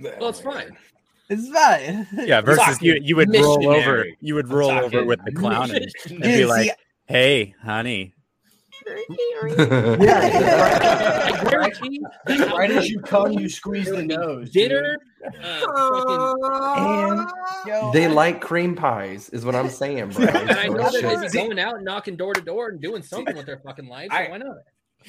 [0.00, 0.76] Well, it's fine.
[1.28, 2.08] It's fine.
[2.26, 5.70] Yeah, versus you you would roll over you would I'm roll over with the clown
[5.70, 6.72] and, and be like,
[7.06, 8.16] "Hey, honey."
[8.86, 9.04] I
[11.50, 14.50] guarantee that Right as you come, you squeeze the nose.
[14.50, 14.96] dinner.
[15.42, 16.34] Uh,
[17.64, 20.24] fucking, They like cream pies, is what I'm saying, bro.
[20.26, 23.36] and I know they'd be going out, and knocking door to door, and doing something
[23.36, 24.08] with their fucking life.
[24.10, 24.56] So I- why not?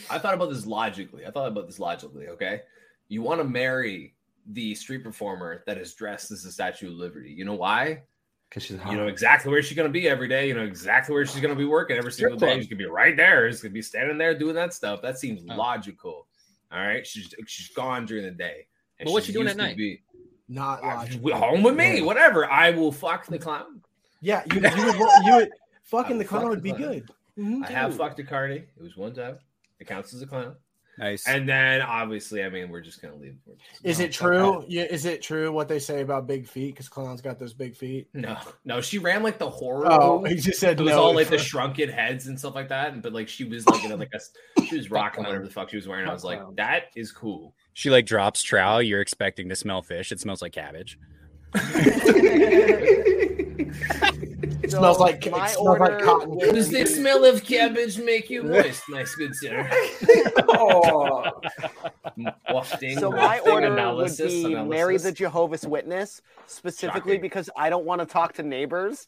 [0.10, 1.26] I thought about this logically.
[1.26, 2.28] I thought about this logically.
[2.28, 2.62] Okay,
[3.08, 4.14] you want to marry
[4.52, 7.32] the street performer that is dressed as the Statue of Liberty.
[7.32, 8.04] You know why?
[8.50, 10.48] Because she's You know exactly where she's gonna be every day.
[10.48, 12.58] You know exactly where she's gonna be working every single day.
[12.58, 13.50] She's gonna be right there.
[13.52, 15.02] She's gonna be standing there doing that stuff.
[15.02, 15.56] That seems Oh.
[15.56, 16.28] logical.
[16.72, 18.68] All right, she's she's gone during the day.
[19.00, 19.78] and But what's she's she doing at night?
[19.78, 20.02] Be,
[20.48, 21.34] Not logical.
[21.36, 22.50] Home with me, whatever.
[22.52, 23.82] I will fuck the clown.
[24.22, 24.96] Yeah, you, you would.
[25.26, 25.50] You would.
[25.84, 26.82] Fucking the clown fuck would be clown.
[26.92, 27.10] good.
[27.38, 28.00] Mhm, I have dude.
[28.00, 28.56] fucked a Cardi.
[28.56, 29.38] It was one time.
[29.80, 30.56] It counts as a clown.
[31.00, 31.26] Nice.
[31.28, 33.38] And then obviously, I mean, we're just gonna leave.
[33.46, 34.66] just- Is no, it true?
[34.68, 36.76] Yeah, is it true what they say about big feet?
[36.76, 38.10] Because clown's got those big feet.
[38.14, 39.90] No, no, she ran like the horror.
[39.90, 42.54] Oh, he just said it was no all at like the shrunken heads and stuff
[42.54, 42.92] like that.
[42.92, 44.20] And but like she was like in a, like a
[44.66, 46.08] she was rocking whatever the fuck she was wearing.
[46.08, 47.56] I was like, that is cool.
[47.74, 48.82] She like drops trowel.
[48.82, 50.12] You're expecting to smell fish.
[50.12, 51.00] It smells like cabbage.
[54.42, 56.36] It smells like it smells like cotton.
[56.36, 59.70] would Does the smell of cabbage make you moist, nice good sir?
[60.50, 61.42] oh.
[62.50, 64.70] Wafting, So my order analysis, would be analysis.
[64.70, 67.22] marry the Jehovah's Witness specifically Shocking.
[67.22, 69.08] because I don't want to talk to neighbors.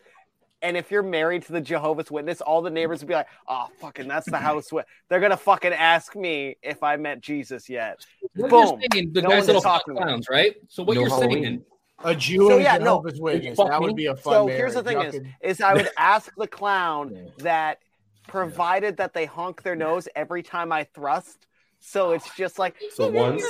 [0.63, 3.67] And if you're married to the Jehovah's Witness, all the neighbors would be like, "Oh,
[3.79, 7.97] fucking, that's the house." With they're gonna fucking ask me if I met Jesus yet.
[8.35, 8.59] What Boom.
[8.79, 10.55] you're saying, the No nice one's little fuck talking clowns, right?
[10.67, 11.43] So what No you're Halloween.
[11.43, 11.65] saying,
[12.03, 12.99] A Jew So yeah, no.
[12.99, 13.57] Witness.
[13.57, 14.57] That would be a fun So marriage.
[14.59, 17.79] here's the thing: Y'all is, could- is I would ask the clown that,
[18.27, 21.47] provided that they honk their nose every time I thrust.
[21.79, 23.43] So it's just like So once.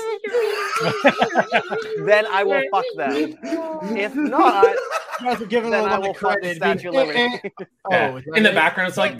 [2.05, 3.35] then I will fuck them.
[3.97, 4.79] If not, You
[5.25, 6.55] guys are giving then a I little will fuck the credit.
[6.57, 7.51] Statue of Liberty.
[7.89, 8.21] Yeah.
[8.25, 9.19] Oh, in the background, it's like.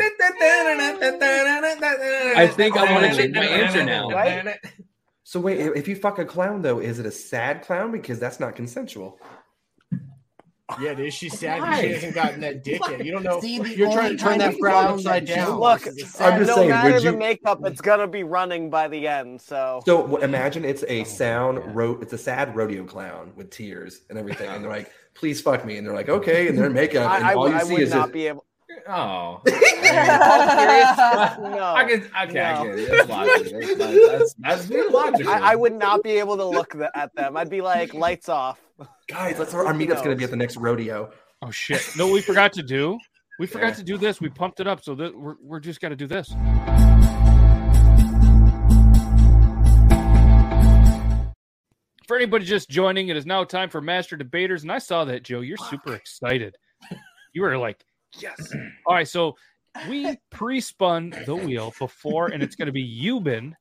[2.38, 4.10] I think I want to change my answer now.
[4.10, 4.58] Right?
[5.32, 8.42] So wait, if you fuck a clown though, is it a sad clown because that's
[8.42, 9.18] not consensual?
[10.82, 11.80] Yeah, dude, she's sad Why?
[11.80, 13.06] she hasn't gotten that dick yet.
[13.06, 13.40] You don't know.
[13.40, 15.58] See, You're trying to turn that you frown upside are down.
[15.62, 19.08] Look, I'm just no saying, matter would the makeup, it's gonna be running by the
[19.08, 19.40] end.
[19.40, 23.52] So So w- imagine it's a oh, sound ro- it's a sad rodeo clown with
[23.52, 26.70] tears and everything, and they're like, "Please fuck me," and they're like, "Okay," and they're
[26.70, 28.46] makeup, and I, I, all would- you I see would is not just, be able.
[28.88, 29.78] Oh, All seriousness,
[31.40, 31.74] no.
[31.76, 32.04] I can.
[32.30, 32.64] Okay, I No.
[32.66, 32.90] get it.
[32.90, 33.60] That's logical.
[33.78, 35.32] That's, that's, that's very logical.
[35.32, 37.38] I, I would not be able to look th- at them.
[37.38, 38.60] I'd be like, lights off.
[39.08, 41.12] guys, let's our meetup's gonna be at the next rodeo.
[41.42, 41.82] Oh shit!
[41.98, 42.98] No, we forgot to do.
[43.40, 43.74] We forgot Yeah.
[43.76, 44.20] to do this.
[44.22, 46.32] We pumped it up, so that we're we're just going to do this.
[52.08, 55.24] For anybody just joining, it is now time for Master Debaters, and I saw that
[55.24, 55.40] Joe.
[55.40, 56.56] You're super excited.
[57.34, 57.86] You were like,
[58.20, 58.54] yes.
[58.86, 59.36] All right, so
[59.90, 63.54] we pre-spun the wheel before, and it's going to be Euban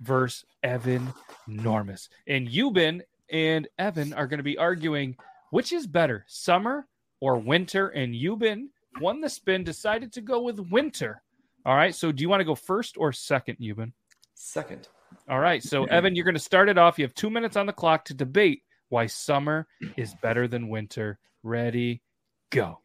[0.00, 1.12] versus Evan
[1.48, 5.16] Normus, and Euban and Evan are going to be arguing
[5.54, 6.84] which is better, summer
[7.20, 7.86] or winter.
[7.90, 11.22] And Euban won the spin, decided to go with winter.
[11.64, 13.92] All right, so do you want to go first or second, Euban?
[14.34, 14.88] Second.
[15.28, 16.98] All right, so Evan, you're going to start it off.
[16.98, 21.20] You have two minutes on the clock to debate why summer is better than winter.
[21.44, 22.02] Ready,
[22.50, 22.80] go.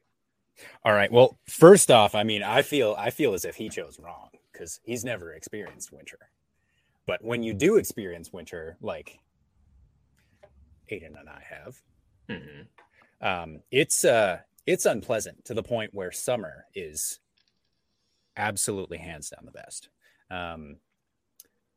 [0.83, 1.11] All right.
[1.11, 4.79] Well, first off, I mean, I feel I feel as if he chose wrong because
[4.83, 6.19] he's never experienced winter.
[7.05, 9.19] But when you do experience winter, like
[10.91, 11.81] Aiden and I have,
[12.27, 12.67] Mhm.
[13.21, 17.19] um, it's uh it's unpleasant to the point where summer is
[18.37, 19.89] absolutely hands down the best.
[20.29, 20.79] Um,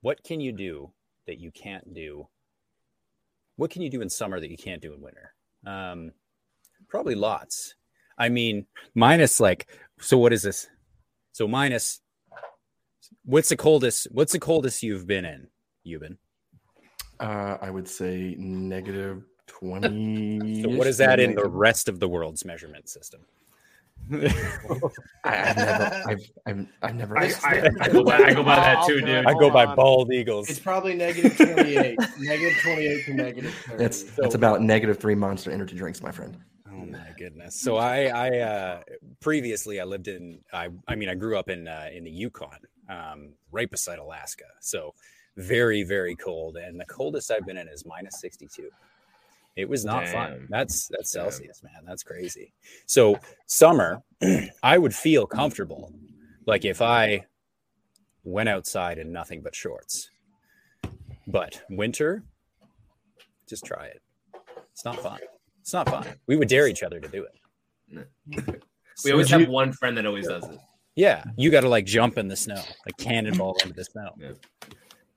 [0.01, 0.93] what can you do
[1.27, 2.29] that you can't do?
[3.57, 5.35] What can you do in summer that you can't do in winter?
[5.65, 6.13] Um,
[6.89, 7.75] probably lots.
[8.19, 9.69] I mean, minus like,
[10.01, 10.69] so what is this?
[11.33, 12.01] So minus,
[13.25, 14.09] what's the coldest?
[14.11, 15.49] What's the coldest you've been in?
[15.85, 16.19] You've been.
[17.21, 20.63] Uh, I would say negative twenty.
[20.63, 23.25] So what is that in the rest of the world's measurement system?
[25.25, 27.19] I, I've never, I've, I've, I've never.
[27.19, 29.27] I, I, I go by, I go by that too, dude.
[29.27, 30.51] I go by bald eagles.
[30.51, 31.99] It's probably negative 28.
[32.19, 33.79] negative 28 to negative 30.
[33.79, 36.37] That's that's about negative three monster energy drinks, my friend.
[36.75, 37.61] Oh my goodness.
[37.61, 38.83] So I I uh
[39.21, 42.59] previously I lived in I I mean I grew up in uh in the Yukon.
[42.89, 44.45] um, right beside Alaska.
[44.61, 44.95] So
[45.37, 46.57] very, very cold.
[46.57, 48.69] And the coldest I've been in is minus 62.
[49.57, 50.47] It was not fun.
[50.49, 51.85] That's that's Celsius, man.
[51.87, 52.55] That's crazy.
[52.87, 54.03] So summer,
[54.63, 55.93] I would feel comfortable,
[56.47, 57.27] like if I
[58.25, 60.11] went outside in nothing but shorts.
[61.27, 62.25] But winter,
[63.47, 64.03] just try it.
[64.73, 65.21] It's not fun.
[65.63, 66.07] It's not fun.
[66.27, 68.07] We would dare each other to do it.
[69.05, 70.59] We always have one friend that always does it.
[70.97, 74.11] Yeah, you got to like jump in the snow, like cannonball into the snow.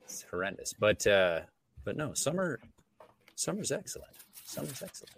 [0.03, 1.41] It's horrendous, but uh,
[1.83, 2.59] but no, summer,
[3.35, 4.11] summer's excellent.
[4.45, 5.11] Summer's excellent.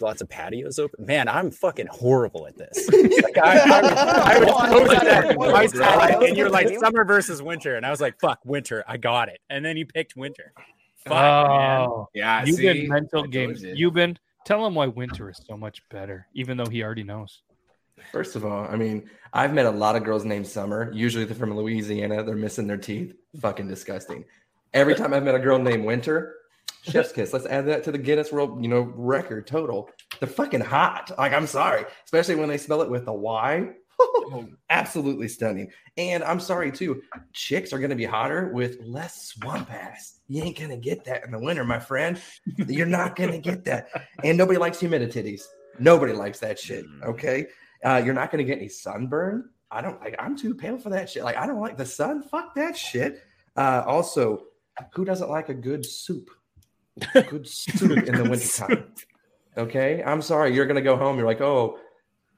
[0.00, 1.06] Lots of patios open.
[1.06, 2.88] Man, I'm fucking horrible at this.
[3.22, 5.70] Like, I, I would, I would pose it at my that?
[5.76, 8.82] side, and you're like summer versus winter, and I was like, fuck, winter.
[8.88, 10.52] I got it, and then you picked winter.
[11.04, 12.46] Fuck, Oh, man.
[12.46, 13.62] you've been mental games.
[13.62, 17.42] You've been tell him why winter is so much better, even though he already knows.
[18.12, 20.90] First of all, I mean, I've met a lot of girls named Summer.
[20.92, 22.22] Usually they're from Louisiana.
[22.22, 23.14] They're missing their teeth.
[23.40, 24.24] Fucking disgusting.
[24.72, 26.34] Every time I've met a girl named Winter,
[26.82, 27.32] chef's kiss.
[27.32, 29.90] Let's add that to the Guinness World, you know, record total.
[30.20, 31.10] They're fucking hot.
[31.18, 33.70] Like, I'm sorry, especially when they spell it with a Y.
[34.70, 35.70] Absolutely stunning.
[35.96, 37.02] And I'm sorry too.
[37.32, 40.20] Chicks are gonna be hotter with less swamp ass.
[40.28, 42.20] You ain't gonna get that in the winter, my friend.
[42.56, 43.88] You're not gonna get that.
[44.24, 45.42] And nobody likes humidities.
[45.78, 46.84] Nobody likes that shit.
[47.04, 47.46] Okay.
[47.84, 49.50] Uh, you're not gonna get any sunburn.
[49.70, 51.24] I don't like I'm too pale for that shit.
[51.24, 52.22] Like, I don't like the sun.
[52.22, 53.22] Fuck that shit.
[53.56, 54.44] Uh, also,
[54.94, 56.30] who doesn't like a good soup?
[57.12, 58.92] Good soup in the wintertime.
[59.56, 60.02] Okay.
[60.04, 60.54] I'm sorry.
[60.54, 61.16] You're gonna go home.
[61.16, 61.78] You're like, oh,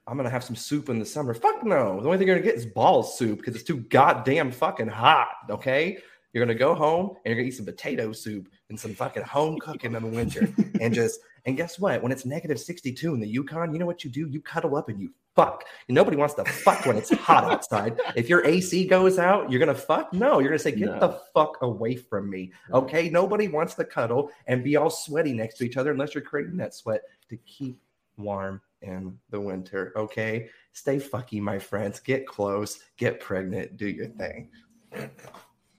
[0.09, 1.34] I'm gonna have some soup in the summer.
[1.34, 2.00] Fuck no.
[2.00, 5.28] The only thing you're gonna get is ball soup because it's too goddamn fucking hot.
[5.50, 5.98] Okay.
[6.32, 9.59] You're gonna go home and you're gonna eat some potato soup and some fucking home
[9.59, 10.48] cooking in the winter.
[10.80, 12.02] and just and guess what?
[12.02, 14.28] When it's negative 62 in the Yukon, you know what you do?
[14.28, 15.64] You cuddle up and you fuck.
[15.88, 17.98] Nobody wants to fuck when it's hot outside.
[18.16, 20.12] If your AC goes out, you're gonna fuck?
[20.12, 20.98] No, you're gonna say, get No.
[21.00, 22.52] the fuck away from me.
[22.72, 23.09] Okay.
[23.11, 26.56] Nobody wants to cuddle and be all sweaty next to each other unless you're creating
[26.59, 27.78] that sweat to keep
[28.16, 29.92] warm in the winter.
[29.96, 30.48] Okay.
[30.72, 32.00] Stay fucky, my friends.
[32.00, 34.50] Get close, get pregnant, do your thing.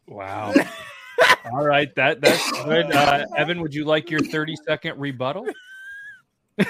[0.08, 0.54] Wow.
[1.52, 2.92] All right, that that's good.
[2.92, 5.48] Uh, Evan, would you like your 30 second rebuttal?
[6.60, 6.66] I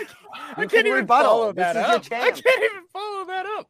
[0.65, 1.31] can't even rebuttal.
[1.31, 2.23] follow This that is your up.
[2.23, 3.69] I can't even follow that up.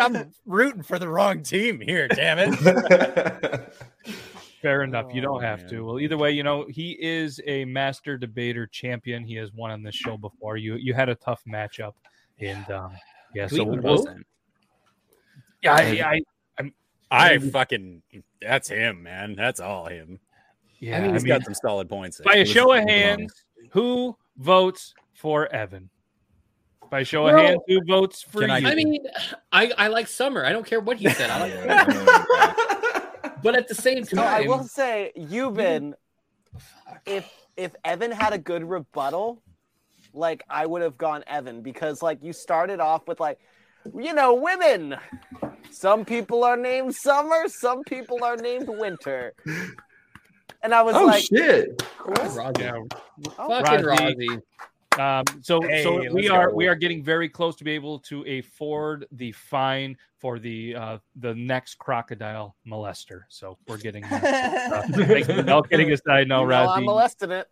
[0.00, 2.08] I'm rooting for the wrong team here.
[2.08, 3.74] Damn it.
[4.64, 5.12] Fair enough.
[5.12, 5.82] You don't have to.
[5.84, 9.22] Well, either way, you know he is a master debater champion.
[9.22, 10.56] He has won on this show before.
[10.56, 11.92] You you had a tough matchup,
[12.40, 12.92] and um,
[13.34, 13.46] yeah.
[13.46, 14.08] Can So we we'll, vote?
[15.62, 16.20] yeah, I, I,
[16.58, 16.74] I'm,
[17.10, 18.00] I fucking
[18.40, 19.34] that's him, man.
[19.36, 20.18] That's all him.
[20.78, 22.22] Yeah, I mean, I mean, got some solid points.
[22.24, 23.32] by a show of hands,
[23.72, 25.90] who votes for Evan?
[26.90, 28.68] By show of Well, hands, who votes for Can I- you?
[28.68, 29.04] I mean,
[29.52, 30.42] I, I like summer.
[30.44, 31.28] I don't care what he said.
[31.28, 32.68] I like
[33.44, 35.92] But at the same No, I will say, Euban,
[37.04, 39.42] if if Evan had a good rebuttal,
[40.14, 43.38] like I would have gone Evan because like you started off with like,
[43.94, 44.96] you know, women.
[45.70, 49.34] Some people are named Summer, some people are named Winter.
[50.62, 51.82] And I was oh like, shit.
[51.98, 52.14] cool.
[52.58, 52.78] Yeah.
[53.36, 54.16] fucking Rozzy.
[54.16, 54.42] Rozzy.
[54.98, 56.54] Um, so Hey, so we are go.
[56.54, 60.98] we are getting very close to be able to afford the fine for the uh,
[61.16, 63.22] the next crocodile molester.
[63.28, 64.20] So we're getting there.
[64.72, 66.84] Uh, thanks for- all kidding aside, no, You know I'm Rozzy.
[66.86, 67.48] molesting it.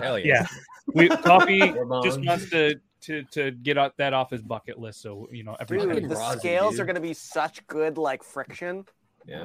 [0.00, 0.26] Hell yeah.
[0.26, 0.46] Yeah,
[0.94, 1.58] we coffee
[2.02, 5.02] just wants to to to get out that off his bucket list.
[5.02, 6.80] So you know every Dude, the Rozzy, scales dude.
[6.80, 8.84] are gonna be such good like friction.
[9.26, 9.44] Yeah.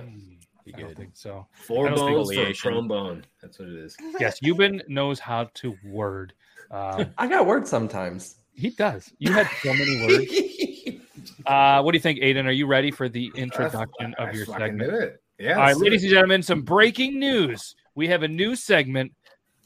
[0.66, 0.98] Be I don't good.
[0.98, 1.48] think so.
[1.52, 3.26] Four I don't think bones for a chrome bone.
[3.42, 3.96] That's what it is.
[4.20, 6.34] Yes, Euban knows how to word.
[6.72, 8.36] Um, I got words sometimes.
[8.54, 9.12] he does.
[9.20, 11.02] You had so many words.
[11.46, 12.46] Uh, what do you think, Aiden?
[12.46, 14.92] Are you ready for the introduction I of your fucking segment?
[14.92, 15.22] knew it.
[15.40, 15.54] Yeah.
[15.54, 16.08] All right, ladies it.
[16.08, 17.76] and gentlemen, some breaking news.
[17.96, 19.14] We have a new segment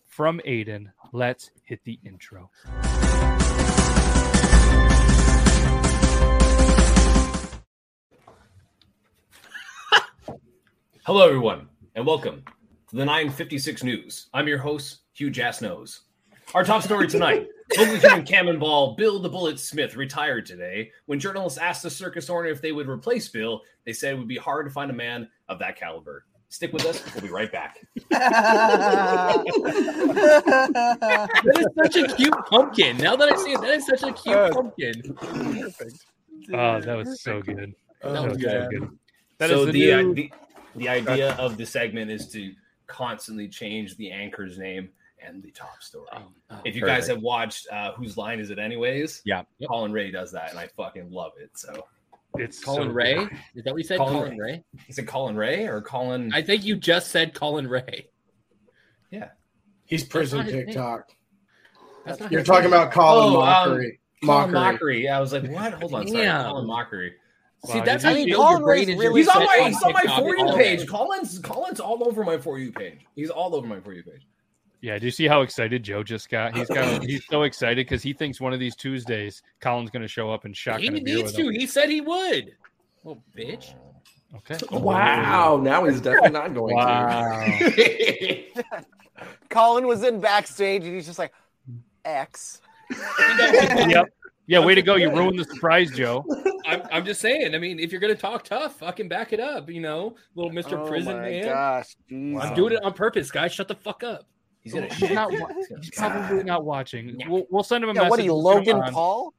[0.08, 0.88] from Aiden.
[1.14, 2.50] Let's hit the intro.
[11.06, 12.44] Hello, everyone, and welcome
[12.90, 14.28] to the 956 News.
[14.34, 16.00] I'm your host, Hugh Jassnose.
[16.54, 17.48] Our top story tonight
[17.78, 20.92] Local human cannonball Bill the Bullet Smith retired today.
[21.06, 24.28] When journalists asked the circus owner if they would replace Bill, they said it would
[24.28, 26.26] be hard to find a man of that caliber.
[26.50, 27.80] Stick with us, we'll be right back.
[28.10, 29.46] that
[31.56, 32.98] is such a cute pumpkin.
[32.98, 35.16] Now that I see it, that is such a cute pumpkin.
[35.16, 36.06] Perfect.
[36.54, 37.74] Oh, that was so good.
[38.04, 38.90] Oh, That was so good.
[39.38, 40.32] That so is the, the, uh, new- the
[40.76, 42.54] the idea of the segment is to
[42.88, 44.90] constantly change the anchor's name
[45.26, 46.08] and the top story.
[46.66, 49.22] if you guys have watched uh, Whose Line Is It Anyways?
[49.26, 49.44] Yeah.
[49.68, 51.52] Colin Ray does that, and I fucking love it.
[51.56, 51.86] So
[52.38, 53.16] It's Colin so Ray.
[53.16, 53.30] good.
[53.56, 53.98] Is that what you said?
[53.98, 54.64] Colin- Colin, Ray.
[54.88, 56.32] Is it Colin Ray or Colin?
[56.34, 58.08] I think you just said Colin Ray.
[59.12, 59.30] Yeah.
[59.86, 60.66] He's prison not his.
[60.68, 61.10] TikTok.
[62.06, 62.74] That's not You're talking name.
[62.74, 63.98] about Colin Oh, um, Mochrie.
[64.26, 64.80] Colin Mochrie.
[64.80, 65.04] Mochrie.
[65.04, 65.74] Yeah, I was like, what?
[65.74, 66.46] Hold on, sorry, Damn.
[66.52, 67.12] Colin Mochrie.
[67.68, 69.28] See, Wow, that's did how you- you mean, build Colin your brain is really He's
[69.28, 70.80] on sit my he's on my for you page.
[70.80, 70.86] day.
[70.88, 73.02] Colin's Colin's all over my for you page.
[73.16, 74.26] He's all over my for you page.
[74.82, 76.56] Yeah, do you see how excited Joe just got?
[76.58, 80.08] He's got he's so excited because he thinks one of these Tuesdays Colin's going to
[80.08, 80.80] show up and shock.
[80.80, 81.48] He a needs with to.
[81.50, 81.52] him.
[81.54, 82.56] He said he would.
[83.06, 83.74] Oh, bitch.
[84.38, 84.58] Okay.
[84.72, 87.46] Wow, now he's definitely not going Wow.
[87.60, 88.44] to.
[89.50, 91.34] Colin was in backstage and he's just like,
[92.06, 92.62] X.
[93.88, 94.06] yep.
[94.48, 94.96] Yeah, way to go!
[94.96, 96.26] You ruined the surprise, Joe.
[96.66, 97.56] I'm, I'm just saying.
[97.56, 99.70] I mean, if you're gonna talk tough, fucking back it up.
[99.70, 101.46] You know, little Mister Oh Prison my Man.
[101.46, 101.96] gosh.
[102.10, 102.44] Jesus.
[102.44, 103.54] I'm doing it on purpose, guys.
[103.54, 104.26] Shut the fuck up.
[104.64, 105.32] He's gonna He's not.
[105.32, 105.50] wa-
[105.82, 107.20] He's probably not watching.
[107.28, 108.10] We'll, we'll send him a Yeah, message.
[108.12, 108.94] what are you, We'll get him Logan.
[108.94, 109.34] Paul?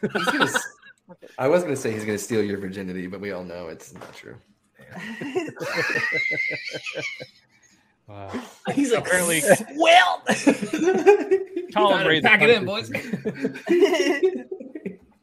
[0.00, 0.68] He's gonna s-
[1.38, 4.12] I was gonna say he's gonna steal your virginity, but we all know it's not
[4.14, 4.36] true.
[8.06, 8.30] Wow.
[8.74, 9.42] He's like, Apparently-
[9.76, 10.22] well,
[11.74, 12.90] Colin Ray, the pack it in, boys.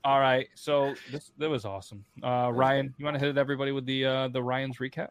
[0.04, 2.06] All right, so this that was awesome.
[2.22, 5.10] Uh, Ryan, you want to hit everybody with the uh, the Ryan's recap?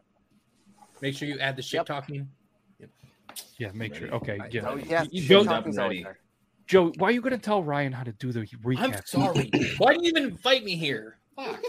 [1.01, 1.85] Make sure you add the shit Yep.
[1.87, 2.29] talking.
[3.57, 4.09] Yeah, make sure.
[4.09, 4.67] Okay, yeah.
[4.69, 6.05] Oh, yes, You- Joe, ready.
[6.67, 8.79] Joe, why are you going to tell Ryan how to do the recap?
[8.79, 9.49] I'm sorry.
[9.77, 11.17] Why do you even invite me here?
[11.35, 11.61] Fuck.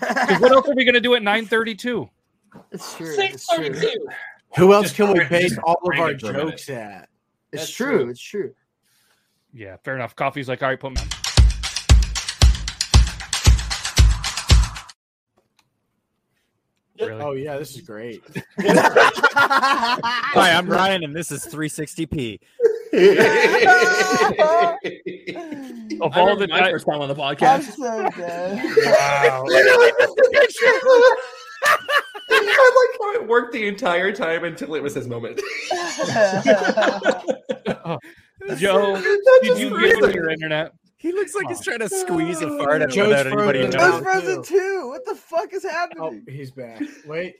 [0.00, 2.08] 'Cause what else are we going to do at nine thirty-two?
[2.72, 3.14] It's true.
[3.14, 4.06] Six It's true.
[4.56, 6.50] Who else Just can we base all of our it for a minute.
[6.50, 7.08] jokes at?
[7.52, 7.98] It's true.
[8.00, 8.08] true.
[8.10, 8.54] It's true.
[9.52, 10.14] Yeah, fair enough.
[10.16, 11.00] Coffee's like, all right, put me
[17.00, 17.22] Really?
[17.22, 18.22] Oh yeah, this is great.
[18.58, 22.40] Hi, I'm Ryan, and this is 360p.
[26.00, 27.74] Of all the my first time on the I'm podcast.
[27.76, 28.64] so dead.
[28.76, 29.44] wow.
[32.30, 35.40] I like how it worked the entire time until it was his moment.
[38.56, 38.96] Joe,
[39.42, 40.72] did you give him your internet?
[41.00, 41.62] He looks like he's oh.
[41.62, 43.78] trying to squeeze a fart out Joe's without anybody frozen.
[43.78, 43.92] knowing.
[43.92, 44.88] Joe's frozen too.
[44.88, 46.02] What the fuck is happening?
[46.02, 46.34] Oh, happening?
[46.34, 46.82] he's back.
[47.06, 47.36] Wait.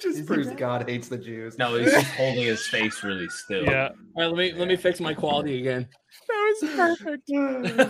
[0.00, 1.58] Just proves God hates the Jews.
[1.58, 3.64] No, he's just holding his face really still.
[3.64, 3.88] Yeah.
[4.14, 5.88] All right, let me let me fix my quality again.
[6.28, 7.30] That was perfect.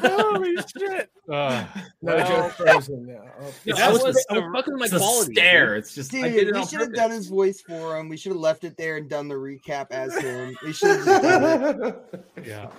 [0.05, 1.11] Holy shit.
[1.31, 1.65] Uh,
[2.03, 3.21] No, well, Joe's frozen now.
[3.41, 5.35] Oh, No, That's I was, the- I was fucking with my It's a quality.
[5.35, 5.77] stare.
[5.77, 8.09] It's just I did Dude, it we should have done his voice for him.
[8.09, 10.57] We should have left it there and done the recap as him.
[10.65, 12.25] We should have done it.
[12.47, 12.71] yeah.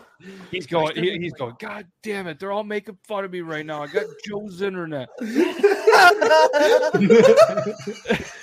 [0.52, 0.96] He's going.
[0.96, 1.56] He, he's going.
[1.60, 2.40] God damn it!
[2.40, 3.82] They're all making fun of me right now.
[3.82, 5.10] I got Joe's internet.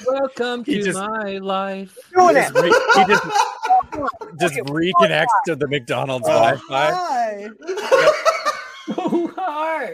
[0.07, 1.97] Welcome He to just- my life.
[2.17, 2.63] Doing Just it.
[2.63, 3.25] re- he just,
[4.41, 6.91] just reconnects to the McDonald's Wi-Fi.
[6.91, 7.49] Hi.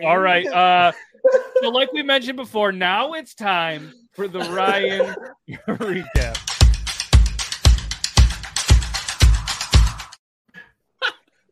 [0.04, 0.46] All right.
[0.54, 0.92] Uh,
[1.62, 5.14] so, like we mentioned before, now it's time for the Ryan
[5.68, 6.53] recap.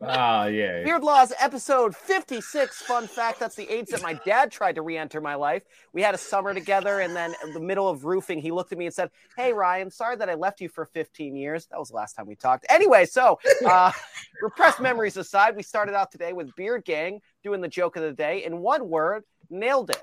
[0.05, 0.83] Ah, yeah.
[0.83, 2.83] Beard Laws episode 56.
[2.83, 5.63] Fun fact that's the age that my dad tried to re enter my life.
[5.93, 8.79] We had a summer together, and then in the middle of roofing, he looked at
[8.79, 11.67] me and said, Hey, Ryan, sorry that I left you for 15 years.
[11.67, 12.67] That was the last time we talked.
[12.69, 13.93] Anyway, so uh,
[14.43, 18.13] repressed memories aside, we started out today with Beard Gang doing the joke of the
[18.13, 18.45] day.
[18.45, 20.03] In one word, nailed it.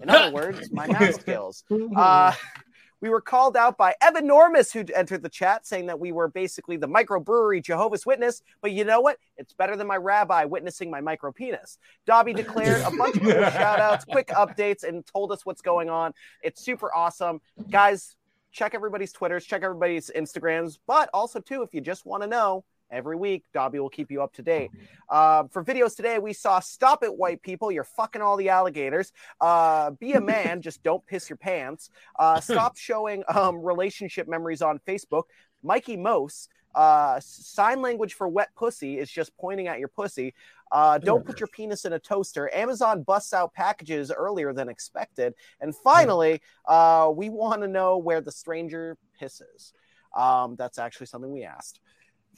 [0.00, 1.64] In other words, my math skills.
[1.96, 2.32] Uh,
[3.00, 6.28] we were called out by Evan Normus, who entered the chat saying that we were
[6.28, 8.42] basically the microbrewery Jehovah's Witness.
[8.60, 9.18] But you know what?
[9.36, 11.78] It's better than my rabbi witnessing my micro penis.
[12.06, 15.88] Dobby declared a bunch of cool shout outs, quick updates, and told us what's going
[15.88, 16.12] on.
[16.42, 17.40] It's super awesome.
[17.70, 18.16] Guys,
[18.52, 20.78] check everybody's Twitters, check everybody's Instagrams.
[20.86, 24.22] But also, too, if you just want to know, every week, Dobby will keep you
[24.22, 24.70] up to date.
[25.08, 27.70] Uh, for videos today, we saw Stop It, White People.
[27.70, 29.12] You're fucking all the alligators.
[29.40, 31.90] Uh, be a man, just don't piss your pants.
[32.18, 35.24] Uh, stop showing um, relationship memories on Facebook.
[35.62, 36.48] Mikey Mose.
[36.72, 40.32] Uh, sign language for wet pussy is just pointing at your pussy.
[40.70, 42.48] Uh, don't put your penis in a toaster.
[42.54, 45.34] Amazon busts out packages earlier than expected.
[45.60, 49.72] And finally, uh, we want to know where the stranger pisses.
[50.16, 51.80] Um, that's actually something we asked.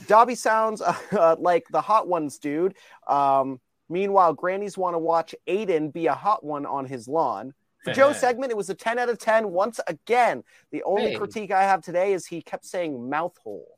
[0.06, 0.80] Dobby sounds
[1.12, 2.74] uh, like the hot ones, dude.
[3.06, 7.54] Um, meanwhile, grannies want to watch Aiden be a hot one on his lawn.
[7.84, 10.44] For Joe's segment, it was a 10 out of 10 once again.
[10.70, 11.16] The only Hey.
[11.16, 13.76] critique I have today is he kept saying mouth hole.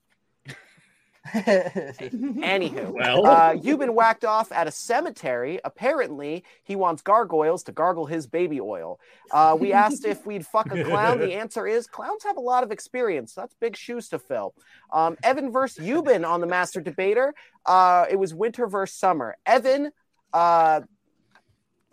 [1.33, 3.27] Anywho, Well.
[3.27, 5.61] uh, you've been whacked off at a cemetery.
[5.64, 9.01] Apparently, he wants gargoyles to gargle his baby oil.
[9.31, 11.18] Uh, we asked if we'd fuck a clown.
[11.18, 13.35] The answer is clowns have a lot of experience.
[13.35, 14.55] That's big shoes to fill.
[14.93, 17.35] Um, Evan versus Euban on the Master Debater.
[17.64, 19.37] Uh, it was winter versus summer.
[19.47, 19.91] Evan
[20.33, 20.83] uh,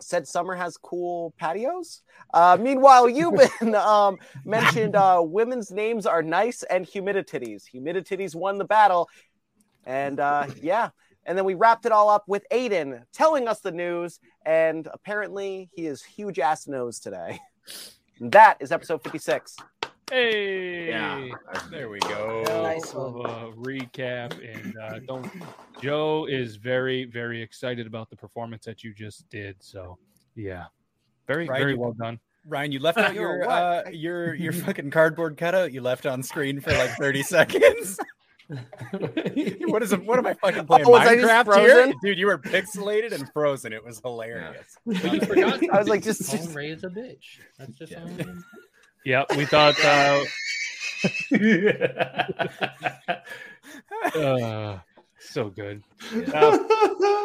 [0.02, 2.02] said summer has cool patios.
[2.32, 7.64] Uh, meanwhile, Euban um, mentioned uh, women's names are nice and humidities.
[7.72, 9.08] Humidities won the battle.
[9.84, 10.90] And uh, yeah.
[11.24, 14.18] And then we wrapped it all up with Aiden telling us the news.
[14.44, 17.38] And apparently, he is huge ass nose today.
[18.18, 19.56] And that is episode 56.
[20.12, 21.26] Hey, Yeah.
[21.70, 22.42] there we go.
[22.46, 25.26] Nice Of a recap, and uh, don't.
[25.80, 29.56] Joe is very, very excited about the performance that you just did.
[29.60, 29.96] So,
[30.34, 30.66] yeah,
[31.26, 32.20] very, Right, very well done.
[32.46, 35.72] Ryan, you left out your uh, your your fucking cardboard cutout.
[35.72, 37.98] You left on screen for like thirty seconds.
[38.90, 40.04] what is it?
[40.04, 40.84] What am I fucking playing?
[40.84, 42.18] Oh, was I just Minecraft here, dude.
[42.18, 43.72] You were pixelated and frozen.
[43.72, 44.76] It was hilarious.
[44.84, 45.62] But you forgot.
[45.72, 47.38] I was like, just- Phone Ray is a bitch.
[47.58, 48.10] That's just all.
[49.04, 49.74] Yep, we thought.
[49.84, 50.24] Uh,
[54.18, 54.78] uh,
[55.18, 55.82] so good.
[56.32, 56.58] Uh,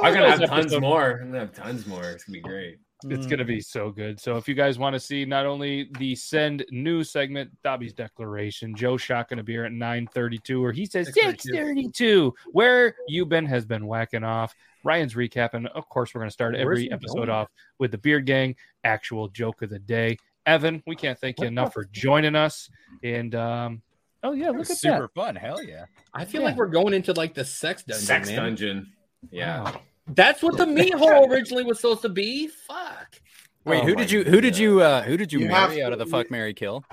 [0.04, 1.20] I'm gonna have tons episode- more.
[1.22, 2.04] I'm gonna have tons more.
[2.06, 2.80] It's gonna be great.
[3.04, 4.20] It's going to be so good.
[4.20, 8.76] So, if you guys want to see not only the send news segment, Dobby's declaration,
[8.76, 13.86] Joe Shot going to be at 9:32, or he says 6:32, where Euban has been
[13.86, 14.56] whacking off.
[14.84, 17.30] Ryan's recap, and of course, we're going to start Where's every episode going?
[17.30, 20.18] off with the Beard Gang actual joke of the day.
[20.48, 22.70] Evan, we can't thank you enough for joining us.
[23.04, 23.82] And um,
[24.24, 24.78] oh yeah, look at that.
[24.78, 25.14] Super that.
[25.14, 25.36] fun.
[25.36, 25.86] Hell yeah.
[26.14, 26.48] I feel Yeah.
[26.48, 28.06] like we're going into like the sex dungeon.
[28.06, 28.38] Sex man.
[28.38, 28.92] dungeon.
[29.30, 29.72] Yeah.
[30.08, 32.48] That's what the meat hole originally was supposed to be.
[32.48, 33.20] Fuck.
[33.66, 35.92] Wait, Oh who did you who did you uh who did you, You marry out
[35.92, 36.84] of the fuck Mary Kill?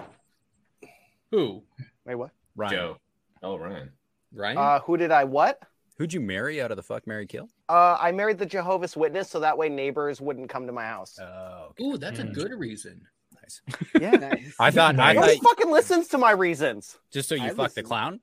[1.31, 1.63] Who?
[2.05, 2.31] Wait, what?
[2.57, 2.73] Ryan.
[2.75, 2.97] Joe.
[3.43, 3.91] Oh, Ryan.
[4.33, 4.59] Ryan?
[4.59, 5.61] Uh, who did I what?
[5.97, 7.49] Who'd you marry out of the fuck Mary Kill?
[7.69, 11.19] Uh, I married the Jehovah's Witness so that way neighbors wouldn't come to my house.
[11.21, 12.29] Oh, Ooh, that's Hmm.
[12.29, 13.01] a good reason.
[13.95, 14.21] nice.
[14.21, 14.35] Yeah.
[14.59, 16.99] I thought I Who thought fucking listens to my reasons?
[17.13, 18.21] just so you I fuck the clown.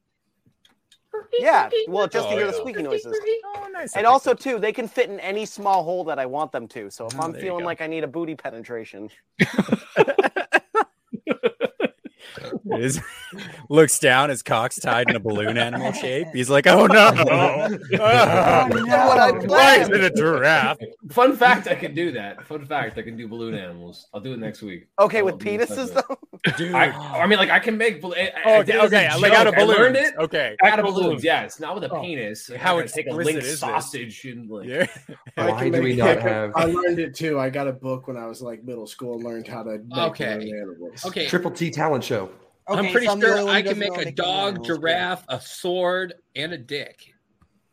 [1.39, 3.13] Yeah, well, just to Oh, hear the oh, squeaky noises.
[3.45, 3.95] Oh, nice.
[3.95, 6.89] And also, too, they can fit in any small hole that I want them to.
[6.89, 9.47] So if Oh, I'm there feeling like I need a booty penetration, It
[12.77, 12.99] is
[13.69, 16.27] looks down, his cock's tied in a balloon animal shape.
[16.34, 17.11] He's like, oh no.
[17.99, 20.77] Ah, what I Why is it a giraffe?
[21.11, 22.45] Fun fact: I can do that.
[22.47, 24.07] Fun fact: I can do balloon animals.
[24.13, 24.88] I'll do it next week.
[24.99, 26.17] Okay, I'll with penises, though?
[26.57, 26.73] Dude.
[26.73, 28.01] I, I mean, like I can make.
[28.01, 29.61] bal- I, I Oh, okay, it as a okay, like out of joke.
[29.61, 30.55] I learned it Okay.
[30.63, 31.03] out of Balloons.
[31.05, 31.23] balloons.
[31.23, 32.01] Yeah, it's not with a Oh.
[32.01, 32.49] penis.
[32.49, 33.59] I'm How not gonna take a link is this?
[33.59, 34.67] sausage and like.
[34.67, 34.88] Yeah.
[35.38, 37.39] I Why do we not have I learned it too.
[37.39, 39.97] I got a book when I was like middle school and learned how to make
[39.97, 40.25] Okay.
[40.51, 41.05] animals.
[41.05, 41.27] Okay.
[41.27, 42.20] Triple T talent show?
[42.78, 46.57] I'm pretty so I'm sure I can make a dog, giraffe, a sword, and a
[46.57, 47.13] dick.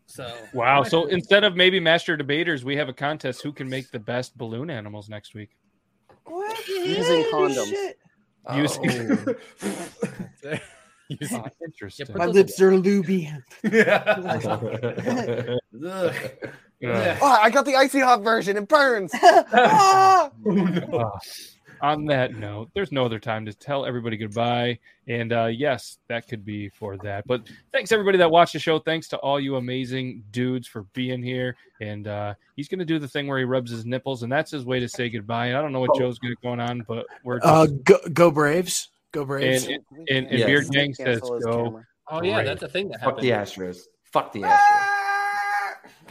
[0.07, 0.83] So Wow.
[0.83, 4.37] So instead of maybe master debaters, we have a contest who can make the best
[4.39, 5.51] balloon animals next week.
[6.25, 6.69] What?
[6.69, 7.69] Using condoms.
[7.71, 7.99] Shit.
[8.55, 9.35] Using- Oh.
[11.09, 12.07] Using- Oh, interesting.
[12.11, 13.33] Yeah, My lips are looby.
[13.65, 13.73] Ugh.
[16.81, 17.19] Yeah.
[17.21, 18.57] Oh, I got the icy hot version.
[18.59, 19.11] It burns.
[19.15, 20.31] Ah!
[20.47, 21.19] Uh,
[21.81, 24.79] on that note, there's no other time to tell everybody goodbye.
[25.07, 27.27] And uh, yes, that could be for that.
[27.27, 28.79] But thanks everybody that watched the show.
[28.79, 31.57] Thanks to all you amazing dudes for being here.
[31.81, 34.51] And uh, he's going to do the thing where he rubs his nipples, and that's
[34.51, 35.47] his way to say goodbye.
[35.47, 38.89] And I don't know what Joe's got going on, but we're Uh, go, go Braves.
[39.13, 39.67] Go Braves.
[39.67, 40.47] and, and, and Yes.
[40.47, 41.39] Beard Gang says go.
[41.65, 41.87] camera.
[42.11, 42.47] Oh yeah, Great.
[42.47, 43.81] that's a thing that Fuck the Astros.
[44.05, 44.98] Fuck the Astros.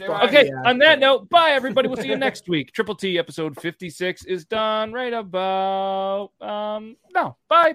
[0.00, 1.88] Okay, on that note, bye everybody.
[1.88, 2.72] We'll see you next week.
[2.72, 7.36] Triple T episode 56 is done right about um no.
[7.48, 7.74] Bye.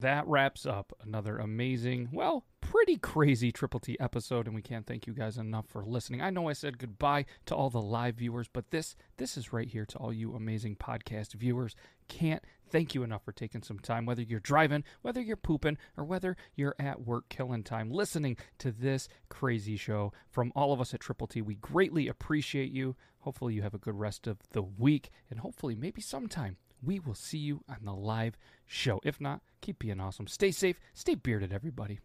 [0.00, 5.08] That wraps up another amazing, well, pretty crazy Triple T episode, and we can't thank
[5.08, 6.22] you guys enough for listening.
[6.22, 9.66] I know I said goodbye to all the live viewers, but this this is right
[9.66, 11.74] here to all you amazing podcast viewers.
[12.06, 16.04] Can't thank you enough for taking some time, whether you're driving, whether you're pooping, or
[16.04, 20.12] whether you're at work killing time, listening to this crazy show.
[20.30, 22.94] From all of us at Triple T, we greatly appreciate you.
[23.22, 27.14] Hopefully, you have a good rest of the week, and hopefully, maybe sometime we will
[27.14, 28.36] see you on the live
[28.66, 29.00] show.
[29.04, 30.26] If not, keep being awesome.
[30.26, 32.00] Stay safe, stay bearded, everybody.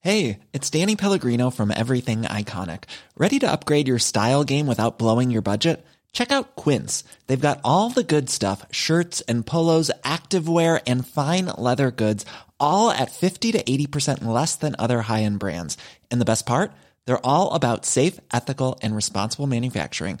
[0.00, 2.84] Hey, it's Danny Pellegrino from Everything Iconic.
[3.16, 5.82] Ready to upgrade your style game without blowing your budget?
[6.12, 7.04] Check out Quince.
[7.26, 12.26] They've got all the good stuff shirts and polos, activewear, and fine leather goods,
[12.60, 15.78] all at 50 to 80% less than other high end brands.
[16.10, 16.72] And the best part?
[17.06, 20.20] They're all about safe, ethical, and responsible manufacturing.